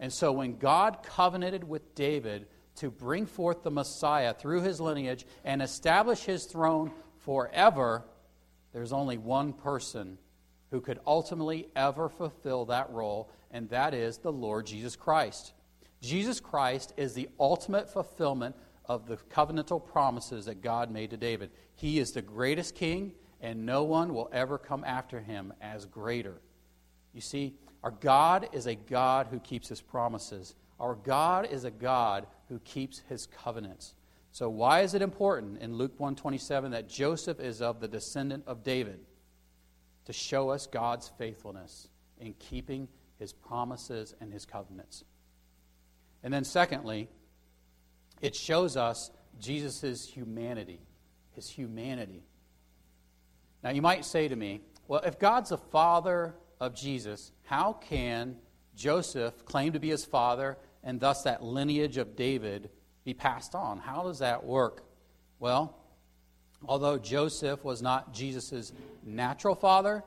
And 0.00 0.12
so, 0.12 0.32
when 0.32 0.58
God 0.58 1.04
covenanted 1.04 1.62
with 1.62 1.94
David 1.94 2.48
to 2.76 2.90
bring 2.90 3.24
forth 3.24 3.62
the 3.62 3.70
Messiah 3.70 4.34
through 4.34 4.62
his 4.62 4.80
lineage 4.80 5.24
and 5.44 5.62
establish 5.62 6.24
his 6.24 6.44
throne 6.44 6.90
forever, 7.20 8.04
there's 8.72 8.92
only 8.92 9.16
one 9.16 9.52
person 9.52 10.18
who 10.72 10.80
could 10.80 10.98
ultimately 11.06 11.68
ever 11.76 12.08
fulfill 12.08 12.64
that 12.64 12.90
role, 12.90 13.30
and 13.52 13.70
that 13.70 13.94
is 13.94 14.18
the 14.18 14.32
Lord 14.32 14.66
Jesus 14.66 14.96
Christ. 14.96 15.52
Jesus 16.02 16.40
Christ 16.40 16.94
is 16.96 17.14
the 17.14 17.28
ultimate 17.38 17.88
fulfillment 17.88 18.56
of 18.86 19.06
the 19.06 19.18
covenantal 19.32 19.86
promises 19.86 20.46
that 20.46 20.62
God 20.62 20.90
made 20.90 21.10
to 21.10 21.16
David. 21.16 21.50
He 21.76 22.00
is 22.00 22.10
the 22.10 22.22
greatest 22.22 22.74
king, 22.74 23.12
and 23.40 23.64
no 23.64 23.84
one 23.84 24.14
will 24.14 24.28
ever 24.32 24.58
come 24.58 24.84
after 24.84 25.20
him 25.20 25.52
as 25.60 25.86
greater. 25.86 26.40
You 27.12 27.20
see, 27.20 27.54
our 27.82 27.90
God 27.90 28.48
is 28.52 28.66
a 28.66 28.74
God 28.74 29.28
who 29.30 29.38
keeps 29.38 29.68
his 29.68 29.80
promises. 29.80 30.54
Our 30.80 30.94
God 30.94 31.48
is 31.50 31.64
a 31.64 31.70
God 31.70 32.26
who 32.48 32.58
keeps 32.60 33.00
his 33.08 33.26
covenants. 33.26 33.94
So 34.32 34.48
why 34.48 34.80
is 34.80 34.94
it 34.94 35.02
important 35.02 35.60
in 35.60 35.74
Luke 35.74 35.98
127 35.98 36.72
that 36.72 36.88
Joseph 36.88 37.40
is 37.40 37.62
of 37.62 37.80
the 37.80 37.88
descendant 37.88 38.44
of 38.46 38.62
David? 38.62 39.00
To 40.06 40.12
show 40.12 40.50
us 40.50 40.66
God's 40.66 41.10
faithfulness 41.18 41.88
in 42.18 42.34
keeping 42.34 42.88
his 43.18 43.32
promises 43.32 44.14
and 44.20 44.32
his 44.32 44.44
covenants. 44.44 45.04
And 46.22 46.32
then, 46.32 46.44
secondly, 46.44 47.08
it 48.20 48.34
shows 48.34 48.76
us 48.76 49.10
Jesus' 49.40 50.06
humanity. 50.06 50.80
His 51.32 51.48
humanity. 51.48 52.22
Now, 53.62 53.70
you 53.70 53.82
might 53.82 54.04
say 54.04 54.28
to 54.28 54.36
me, 54.36 54.60
well, 54.86 55.00
if 55.04 55.18
God's 55.18 55.50
the 55.50 55.58
father 55.58 56.34
of 56.60 56.74
Jesus, 56.74 57.32
how 57.44 57.72
can 57.74 58.36
Joseph 58.76 59.44
claim 59.44 59.72
to 59.72 59.80
be 59.80 59.88
his 59.88 60.04
father 60.04 60.56
and 60.82 61.00
thus 61.00 61.22
that 61.22 61.42
lineage 61.42 61.96
of 61.96 62.16
David 62.16 62.70
be 63.04 63.14
passed 63.14 63.54
on? 63.54 63.78
How 63.78 64.02
does 64.04 64.20
that 64.20 64.44
work? 64.44 64.84
Well, 65.40 65.76
although 66.66 66.98
Joseph 66.98 67.64
was 67.64 67.82
not 67.82 68.14
Jesus' 68.14 68.72
natural 69.04 69.54
father, 69.54 70.04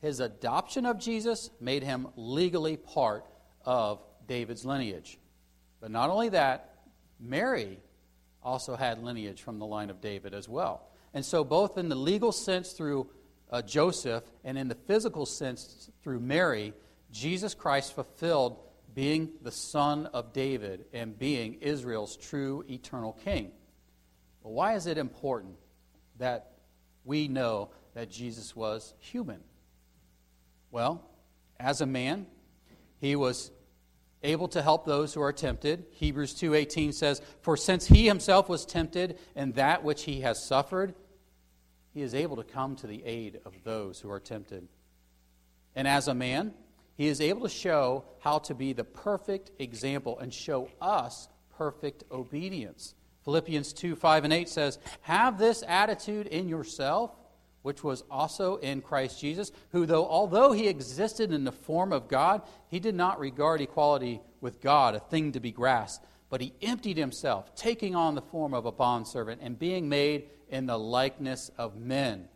his 0.00 0.20
adoption 0.20 0.86
of 0.86 0.98
Jesus 0.98 1.50
made 1.60 1.82
him 1.82 2.08
legally 2.16 2.76
part 2.76 3.26
of 3.64 4.02
David's 4.26 4.64
lineage. 4.64 5.18
But 5.80 5.90
not 5.90 6.10
only 6.10 6.30
that, 6.30 6.74
Mary 7.18 7.78
also 8.42 8.76
had 8.76 9.02
lineage 9.02 9.42
from 9.42 9.58
the 9.58 9.66
line 9.66 9.90
of 9.90 10.00
David 10.00 10.32
as 10.32 10.48
well. 10.48 10.88
And 11.12 11.24
so, 11.24 11.44
both 11.44 11.76
in 11.76 11.88
the 11.88 11.96
legal 11.96 12.32
sense 12.32 12.72
through 12.72 13.08
uh, 13.50 13.62
Joseph 13.62 14.24
and 14.44 14.56
in 14.56 14.68
the 14.68 14.74
physical 14.74 15.26
sense 15.26 15.90
through 16.02 16.20
Mary, 16.20 16.72
Jesus 17.10 17.54
Christ 17.54 17.94
fulfilled 17.94 18.58
being 18.94 19.30
the 19.42 19.50
son 19.50 20.06
of 20.06 20.32
David 20.32 20.84
and 20.92 21.18
being 21.18 21.54
Israel's 21.54 22.16
true 22.16 22.64
eternal 22.68 23.12
king. 23.24 23.50
But 24.42 24.50
why 24.50 24.74
is 24.74 24.86
it 24.86 24.98
important 24.98 25.56
that 26.18 26.52
we 27.04 27.28
know 27.28 27.70
that 27.94 28.10
Jesus 28.10 28.54
was 28.54 28.94
human? 28.98 29.40
Well, 30.70 31.04
as 31.58 31.80
a 31.80 31.86
man, 31.86 32.26
he 33.00 33.16
was 33.16 33.50
able 34.22 34.48
to 34.48 34.62
help 34.62 34.84
those 34.84 35.14
who 35.14 35.22
are 35.22 35.32
tempted. 35.32 35.86
Hebrews 35.92 36.34
2:18 36.34 36.92
says, 36.92 37.20
"For 37.40 37.56
since 37.56 37.86
he 37.86 38.06
himself 38.06 38.48
was 38.48 38.66
tempted 38.66 39.18
in 39.34 39.52
that 39.52 39.82
which 39.82 40.04
he 40.04 40.20
has 40.20 40.44
suffered, 40.44 40.94
he 41.92 42.02
is 42.02 42.14
able 42.14 42.36
to 42.36 42.44
come 42.44 42.76
to 42.76 42.86
the 42.86 43.04
aid 43.04 43.40
of 43.44 43.64
those 43.64 44.00
who 44.00 44.10
are 44.10 44.20
tempted." 44.20 44.68
And 45.74 45.88
as 45.88 46.08
a 46.08 46.14
man, 46.14 46.54
he 46.96 47.06
is 47.06 47.20
able 47.20 47.42
to 47.42 47.48
show 47.48 48.04
how 48.18 48.38
to 48.40 48.54
be 48.54 48.72
the 48.72 48.84
perfect 48.84 49.50
example 49.58 50.18
and 50.18 50.32
show 50.34 50.68
us 50.80 51.28
perfect 51.56 52.04
obedience. 52.10 52.94
Philippians 53.24 53.72
2 53.72 53.96
5 53.96 54.24
and 54.24 54.32
8 54.32 54.48
says, 54.48 54.78
Have 55.02 55.38
this 55.38 55.62
attitude 55.66 56.26
in 56.26 56.48
yourself, 56.48 57.12
which 57.62 57.84
was 57.84 58.02
also 58.10 58.56
in 58.56 58.80
Christ 58.80 59.20
Jesus, 59.20 59.52
who, 59.72 59.86
though 59.86 60.06
although 60.06 60.52
he 60.52 60.68
existed 60.68 61.32
in 61.32 61.44
the 61.44 61.52
form 61.52 61.92
of 61.92 62.08
God, 62.08 62.42
he 62.68 62.80
did 62.80 62.94
not 62.94 63.20
regard 63.20 63.60
equality 63.60 64.20
with 64.40 64.60
God 64.60 64.94
a 64.94 65.00
thing 65.00 65.32
to 65.32 65.40
be 65.40 65.52
grasped, 65.52 66.06
but 66.30 66.40
he 66.40 66.54
emptied 66.62 66.96
himself, 66.96 67.54
taking 67.54 67.94
on 67.94 68.14
the 68.14 68.22
form 68.22 68.54
of 68.54 68.64
a 68.64 68.72
bondservant 68.72 69.40
and 69.42 69.58
being 69.58 69.88
made 69.88 70.30
in 70.48 70.66
the 70.66 70.78
likeness 70.78 71.50
of 71.58 71.76
men. 71.76 72.28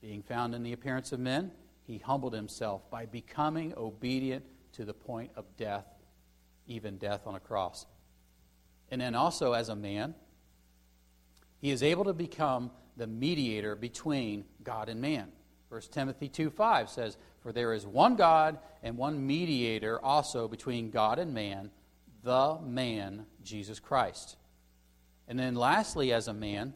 Being 0.00 0.22
found 0.22 0.54
in 0.54 0.62
the 0.62 0.72
appearance 0.72 1.12
of 1.12 1.20
men, 1.20 1.52
he 1.86 1.98
humbled 1.98 2.34
himself 2.34 2.88
by 2.90 3.06
becoming 3.06 3.74
obedient 3.76 4.44
to 4.72 4.84
the 4.84 4.94
point 4.94 5.30
of 5.36 5.44
death, 5.56 5.86
even 6.66 6.98
death 6.98 7.26
on 7.26 7.34
a 7.34 7.40
cross. 7.40 7.86
And 8.90 9.00
then 9.00 9.14
also 9.14 9.52
as 9.52 9.68
a 9.68 9.76
man, 9.76 10.14
He 11.60 11.70
is 11.70 11.82
able 11.82 12.04
to 12.04 12.14
become 12.14 12.70
the 13.00 13.06
mediator 13.06 13.74
between 13.74 14.44
God 14.62 14.90
and 14.90 15.00
man. 15.00 15.32
1 15.70 15.80
Timothy 15.90 16.28
2 16.28 16.50
5 16.50 16.90
says, 16.90 17.16
For 17.40 17.50
there 17.50 17.72
is 17.72 17.86
one 17.86 18.14
God 18.14 18.58
and 18.82 18.98
one 18.98 19.26
mediator 19.26 19.98
also 20.04 20.46
between 20.46 20.90
God 20.90 21.18
and 21.18 21.32
man, 21.32 21.70
the 22.22 22.58
man, 22.62 23.24
Jesus 23.42 23.80
Christ. 23.80 24.36
And 25.26 25.38
then 25.38 25.54
lastly, 25.54 26.12
as 26.12 26.28
a 26.28 26.34
man, 26.34 26.74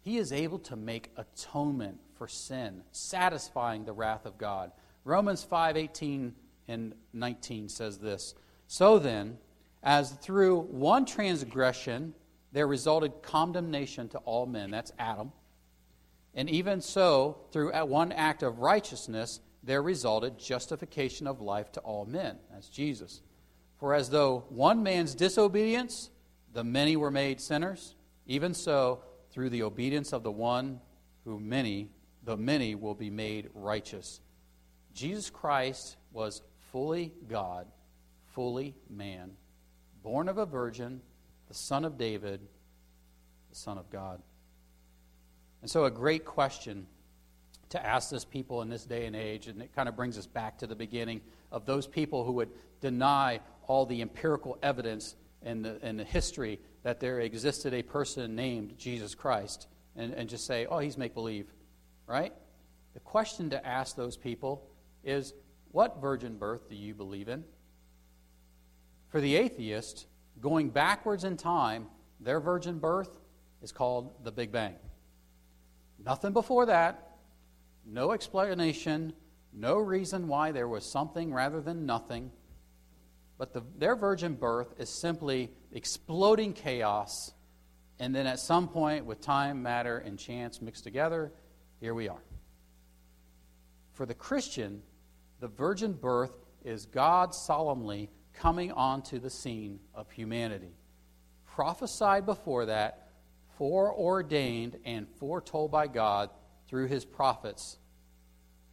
he 0.00 0.16
is 0.16 0.32
able 0.32 0.60
to 0.60 0.76
make 0.76 1.12
atonement 1.18 1.98
for 2.14 2.26
sin, 2.26 2.82
satisfying 2.90 3.84
the 3.84 3.92
wrath 3.92 4.24
of 4.24 4.38
God. 4.38 4.72
Romans 5.04 5.44
5 5.44 5.76
18 5.76 6.34
and 6.68 6.94
19 7.12 7.68
says 7.68 7.98
this 7.98 8.34
So 8.66 8.98
then, 8.98 9.36
as 9.82 10.10
through 10.10 10.60
one 10.60 11.04
transgression 11.04 12.14
there 12.52 12.66
resulted 12.66 13.22
condemnation 13.22 14.08
to 14.08 14.18
all 14.18 14.46
men, 14.46 14.70
that's 14.70 14.92
Adam, 14.98 15.32
and 16.34 16.48
even 16.50 16.80
so, 16.80 17.38
through 17.50 17.72
one 17.86 18.12
act 18.12 18.42
of 18.42 18.60
righteousness, 18.60 19.40
there 19.62 19.82
resulted 19.82 20.38
justification 20.38 21.26
of 21.26 21.40
life 21.40 21.72
to 21.72 21.80
all 21.80 22.06
men, 22.06 22.38
that's 22.52 22.68
Jesus. 22.68 23.22
For 23.78 23.94
as 23.94 24.10
though 24.10 24.44
one 24.48 24.82
man's 24.82 25.14
disobedience, 25.14 26.10
the 26.52 26.64
many 26.64 26.96
were 26.96 27.10
made 27.10 27.40
sinners, 27.40 27.94
even 28.26 28.54
so, 28.54 29.02
through 29.30 29.50
the 29.50 29.62
obedience 29.62 30.12
of 30.12 30.22
the 30.22 30.30
one 30.30 30.80
who 31.24 31.38
many, 31.40 31.90
the 32.24 32.36
many 32.36 32.74
will 32.74 32.94
be 32.94 33.10
made 33.10 33.50
righteous. 33.54 34.20
Jesus 34.94 35.30
Christ 35.30 35.96
was 36.12 36.42
fully 36.72 37.12
God, 37.28 37.66
fully 38.26 38.74
man, 38.88 39.32
born 40.02 40.28
of 40.28 40.38
a 40.38 40.46
virgin, 40.46 41.00
the 41.48 41.54
son 41.54 41.84
of 41.84 41.96
David, 41.96 42.40
the 43.50 43.56
Son 43.56 43.78
of 43.78 43.90
God. 43.90 44.20
And 45.62 45.70
so, 45.70 45.84
a 45.84 45.90
great 45.90 46.24
question 46.24 46.86
to 47.70 47.84
ask 47.84 48.10
this 48.10 48.24
people 48.24 48.62
in 48.62 48.68
this 48.68 48.84
day 48.84 49.06
and 49.06 49.16
age, 49.16 49.48
and 49.48 49.60
it 49.60 49.74
kind 49.74 49.88
of 49.88 49.96
brings 49.96 50.16
us 50.16 50.26
back 50.26 50.58
to 50.58 50.66
the 50.66 50.76
beginning 50.76 51.20
of 51.50 51.66
those 51.66 51.86
people 51.86 52.24
who 52.24 52.32
would 52.32 52.50
deny 52.80 53.40
all 53.66 53.84
the 53.84 54.00
empirical 54.00 54.58
evidence 54.62 55.16
and 55.42 55.64
the, 55.64 55.78
and 55.82 55.98
the 55.98 56.04
history 56.04 56.60
that 56.82 57.00
there 57.00 57.20
existed 57.20 57.74
a 57.74 57.82
person 57.82 58.34
named 58.34 58.78
Jesus 58.78 59.14
Christ, 59.14 59.66
and, 59.96 60.14
and 60.14 60.28
just 60.28 60.46
say, 60.46 60.66
oh, 60.66 60.78
he's 60.78 60.96
make 60.96 61.14
believe, 61.14 61.46
right? 62.06 62.32
The 62.94 63.00
question 63.00 63.50
to 63.50 63.66
ask 63.66 63.96
those 63.96 64.16
people 64.16 64.66
is, 65.04 65.34
what 65.72 66.00
virgin 66.00 66.36
birth 66.38 66.68
do 66.68 66.76
you 66.76 66.94
believe 66.94 67.28
in? 67.28 67.44
For 69.10 69.20
the 69.20 69.36
atheist, 69.36 70.06
going 70.40 70.70
backwards 70.70 71.24
in 71.24 71.36
time, 71.36 71.86
their 72.20 72.40
virgin 72.40 72.78
birth 72.78 73.18
is 73.62 73.72
called 73.72 74.24
the 74.24 74.32
Big 74.32 74.52
Bang. 74.52 74.74
Nothing 76.04 76.32
before 76.32 76.66
that, 76.66 77.16
no 77.84 78.12
explanation, 78.12 79.12
no 79.52 79.78
reason 79.78 80.28
why 80.28 80.52
there 80.52 80.68
was 80.68 80.90
something 80.90 81.32
rather 81.32 81.60
than 81.60 81.86
nothing. 81.86 82.30
But 83.38 83.52
the, 83.52 83.62
their 83.76 83.96
virgin 83.96 84.34
birth 84.34 84.74
is 84.78 85.00
simply 85.00 85.50
exploding 85.72 86.52
chaos, 86.52 87.32
and 87.98 88.14
then 88.14 88.26
at 88.26 88.38
some 88.38 88.68
point, 88.68 89.06
with 89.06 89.20
time, 89.20 89.62
matter, 89.62 89.98
and 89.98 90.18
chance 90.18 90.60
mixed 90.60 90.84
together, 90.84 91.32
here 91.80 91.94
we 91.94 92.08
are. 92.08 92.22
For 93.92 94.06
the 94.06 94.14
Christian, 94.14 94.82
the 95.40 95.48
virgin 95.48 95.92
birth 95.92 96.32
is 96.64 96.86
God 96.86 97.34
solemnly 97.34 98.10
coming 98.38 98.70
onto 98.70 99.18
the 99.18 99.30
scene 99.30 99.80
of 99.94 100.10
humanity. 100.10 100.76
Prophesied 101.44 102.24
before 102.24 102.66
that, 102.66 103.08
foreordained, 103.56 104.78
and 104.84 105.08
foretold 105.18 105.72
by 105.72 105.88
God 105.88 106.30
through 106.68 106.86
his 106.86 107.04
prophets. 107.04 107.78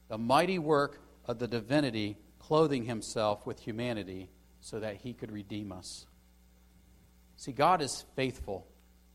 The 0.08 0.20
mighty 0.20 0.60
work 0.60 1.02
of 1.26 1.40
the 1.40 1.48
divinity 1.48 2.18
clothing 2.38 2.86
himself 2.86 3.48
with 3.48 3.60
humanity 3.60 4.30
so 4.60 4.80
that 4.80 4.98
he 4.98 5.14
could 5.14 5.32
redeem 5.32 5.72
us. 5.72 6.06
See, 7.38 7.52
God 7.52 7.82
is 7.82 8.06
faithful. 8.16 8.68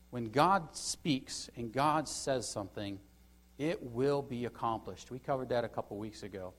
When 0.09 0.31
God 0.31 0.75
speaks 0.75 1.49
and 1.55 1.71
God 1.71 2.09
says 2.09 2.51
something, 2.51 2.99
it 3.57 3.81
will 3.81 4.21
be 4.21 4.45
accomplished. 4.45 5.11
We 5.11 5.19
covered 5.19 5.49
that 5.49 5.63
a 5.63 5.69
couple 5.69 5.97
weeks 5.97 6.23
ago. 6.23 6.53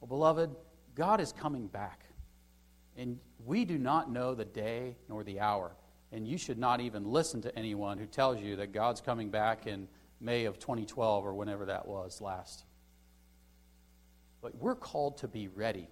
Well, 0.00 0.08
beloved, 0.08 0.50
God 0.94 1.20
is 1.20 1.32
coming 1.32 1.66
back. 1.66 2.05
And 2.96 3.18
we 3.44 3.64
do 3.64 3.78
not 3.78 4.10
know 4.10 4.34
the 4.34 4.44
day 4.44 4.96
nor 5.08 5.22
the 5.22 5.40
hour. 5.40 5.72
And 6.12 6.26
you 6.26 6.38
should 6.38 6.58
not 6.58 6.80
even 6.80 7.04
listen 7.04 7.42
to 7.42 7.58
anyone 7.58 7.98
who 7.98 8.06
tells 8.06 8.40
you 8.40 8.56
that 8.56 8.72
God's 8.72 9.00
coming 9.00 9.30
back 9.30 9.66
in 9.66 9.88
May 10.20 10.46
of 10.46 10.58
2012 10.58 11.24
or 11.24 11.34
whenever 11.34 11.66
that 11.66 11.86
was 11.86 12.20
last. 12.20 12.64
But 14.40 14.54
we're 14.56 14.76
called 14.76 15.18
to 15.18 15.28
be 15.28 15.48
ready. 15.48 15.88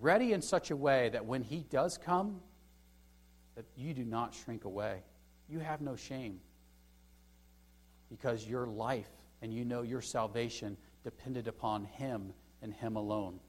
Ready 0.00 0.32
in 0.32 0.40
such 0.40 0.70
a 0.70 0.76
way 0.76 1.10
that 1.10 1.24
when 1.26 1.42
He 1.42 1.64
does 1.70 1.98
come, 1.98 2.40
that 3.56 3.66
you 3.76 3.94
do 3.94 4.04
not 4.04 4.34
shrink 4.34 4.64
away. 4.64 5.02
You 5.48 5.58
have 5.58 5.80
no 5.80 5.96
shame. 5.96 6.40
Because 8.08 8.46
your 8.46 8.66
life 8.66 9.10
and 9.42 9.52
you 9.52 9.64
know 9.64 9.82
your 9.82 10.00
salvation 10.00 10.76
depended 11.02 11.48
upon 11.48 11.84
Him 11.84 12.32
and 12.62 12.72
Him 12.72 12.96
alone. 12.96 13.40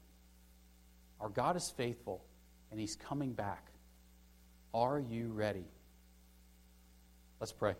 Our 1.20 1.28
God 1.28 1.56
is 1.56 1.70
faithful, 1.70 2.24
and 2.70 2.78
He's 2.78 2.96
coming 2.96 3.32
back. 3.32 3.70
Are 4.74 4.98
you 4.98 5.32
ready? 5.32 5.64
Let's 7.40 7.52
pray. 7.52 7.74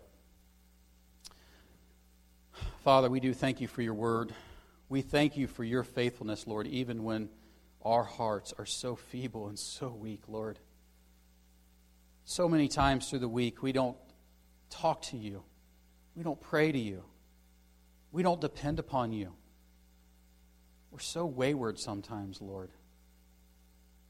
Father, 2.83 3.09
we 3.09 3.19
do 3.19 3.33
thank 3.33 3.61
you 3.61 3.67
for 3.67 3.81
your 3.81 3.93
word. 3.93 4.33
We 4.89 5.01
thank 5.01 5.35
you 5.35 5.47
for 5.47 5.63
your 5.63 5.83
faithfulness, 5.83 6.47
Lord, 6.47 6.67
even 6.67 7.03
when 7.03 7.29
our 7.83 8.03
hearts 8.03 8.53
are 8.57 8.65
so 8.65 8.95
feeble 8.95 9.47
and 9.47 9.59
so 9.59 9.89
weak, 9.89 10.23
Lord. 10.27 10.59
So 12.25 12.47
many 12.47 12.67
times 12.67 13.09
through 13.09 13.19
the 13.19 13.29
week, 13.29 13.61
we 13.61 13.71
don't 13.71 13.97
talk 14.69 15.01
to 15.03 15.17
you, 15.17 15.43
we 16.15 16.23
don't 16.23 16.39
pray 16.39 16.71
to 16.71 16.79
you, 16.79 17.03
we 18.11 18.23
don't 18.23 18.41
depend 18.41 18.79
upon 18.79 19.11
you. 19.11 19.33
We're 20.91 20.99
so 20.99 21.25
wayward 21.25 21.79
sometimes, 21.79 22.41
Lord. 22.41 22.71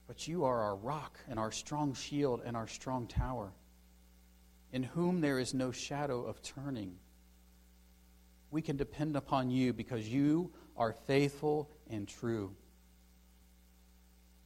But 0.07 0.27
you 0.27 0.45
are 0.45 0.61
our 0.61 0.75
rock 0.75 1.19
and 1.29 1.37
our 1.37 1.51
strong 1.51 1.93
shield 1.93 2.41
and 2.45 2.55
our 2.55 2.67
strong 2.67 3.07
tower, 3.07 3.51
in 4.71 4.83
whom 4.83 5.21
there 5.21 5.37
is 5.37 5.53
no 5.53 5.71
shadow 5.71 6.23
of 6.23 6.41
turning. 6.41 6.95
We 8.49 8.61
can 8.61 8.77
depend 8.77 9.17
upon 9.17 9.49
you 9.49 9.73
because 9.73 10.07
you 10.07 10.51
are 10.77 10.95
faithful 11.07 11.69
and 11.89 12.07
true. 12.07 12.55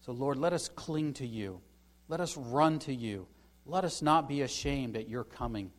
So, 0.05 0.11
Lord, 0.11 0.37
let 0.37 0.53
us 0.53 0.67
cling 0.67 1.13
to 1.13 1.27
you. 1.27 1.61
Let 2.07 2.19
us 2.19 2.35
run 2.35 2.79
to 2.79 2.93
you. 2.93 3.27
Let 3.65 3.85
us 3.85 4.01
not 4.01 4.27
be 4.27 4.41
ashamed 4.41 4.97
at 4.97 5.07
your 5.07 5.23
coming. 5.23 5.71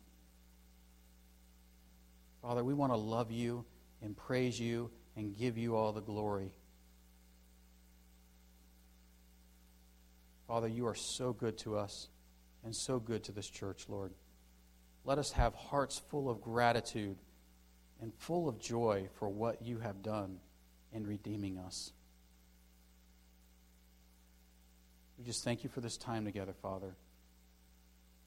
Father, 2.41 2.63
we 2.63 2.73
want 2.73 2.93
to 2.93 2.97
love 2.97 3.31
you 3.31 3.65
and 4.01 4.15
praise 4.15 4.59
you 4.59 4.89
and 5.17 5.37
give 5.37 5.57
you 5.57 5.75
all 5.75 5.91
the 5.91 6.01
glory. 6.01 6.51
Father, 10.47 10.67
you 10.67 10.87
are 10.87 10.95
so 10.95 11.33
good 11.33 11.57
to 11.59 11.77
us 11.77 12.09
and 12.63 12.75
so 12.75 12.99
good 12.99 13.23
to 13.25 13.31
this 13.31 13.49
church, 13.49 13.85
Lord. 13.87 14.13
Let 15.05 15.17
us 15.17 15.31
have 15.33 15.53
hearts 15.53 16.01
full 16.09 16.29
of 16.29 16.41
gratitude 16.41 17.17
and 18.01 18.13
full 18.13 18.47
of 18.47 18.59
joy 18.59 19.07
for 19.15 19.29
what 19.29 19.61
you 19.61 19.79
have 19.79 20.01
done 20.01 20.39
in 20.91 21.05
redeeming 21.05 21.57
us. 21.57 21.91
We 25.17 25.25
just 25.25 25.43
thank 25.43 25.63
you 25.63 25.69
for 25.69 25.81
this 25.81 25.97
time 25.97 26.25
together, 26.25 26.53
Father. 26.61 26.95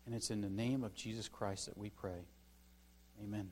And 0.07 0.15
it's 0.15 0.31
in 0.31 0.41
the 0.41 0.49
name 0.49 0.85
of 0.85 0.95
Jesus 0.95 1.29
Christ 1.29 1.67
that 1.67 1.77
we 1.77 1.91
pray. 1.91 2.27
Amen. 3.23 3.51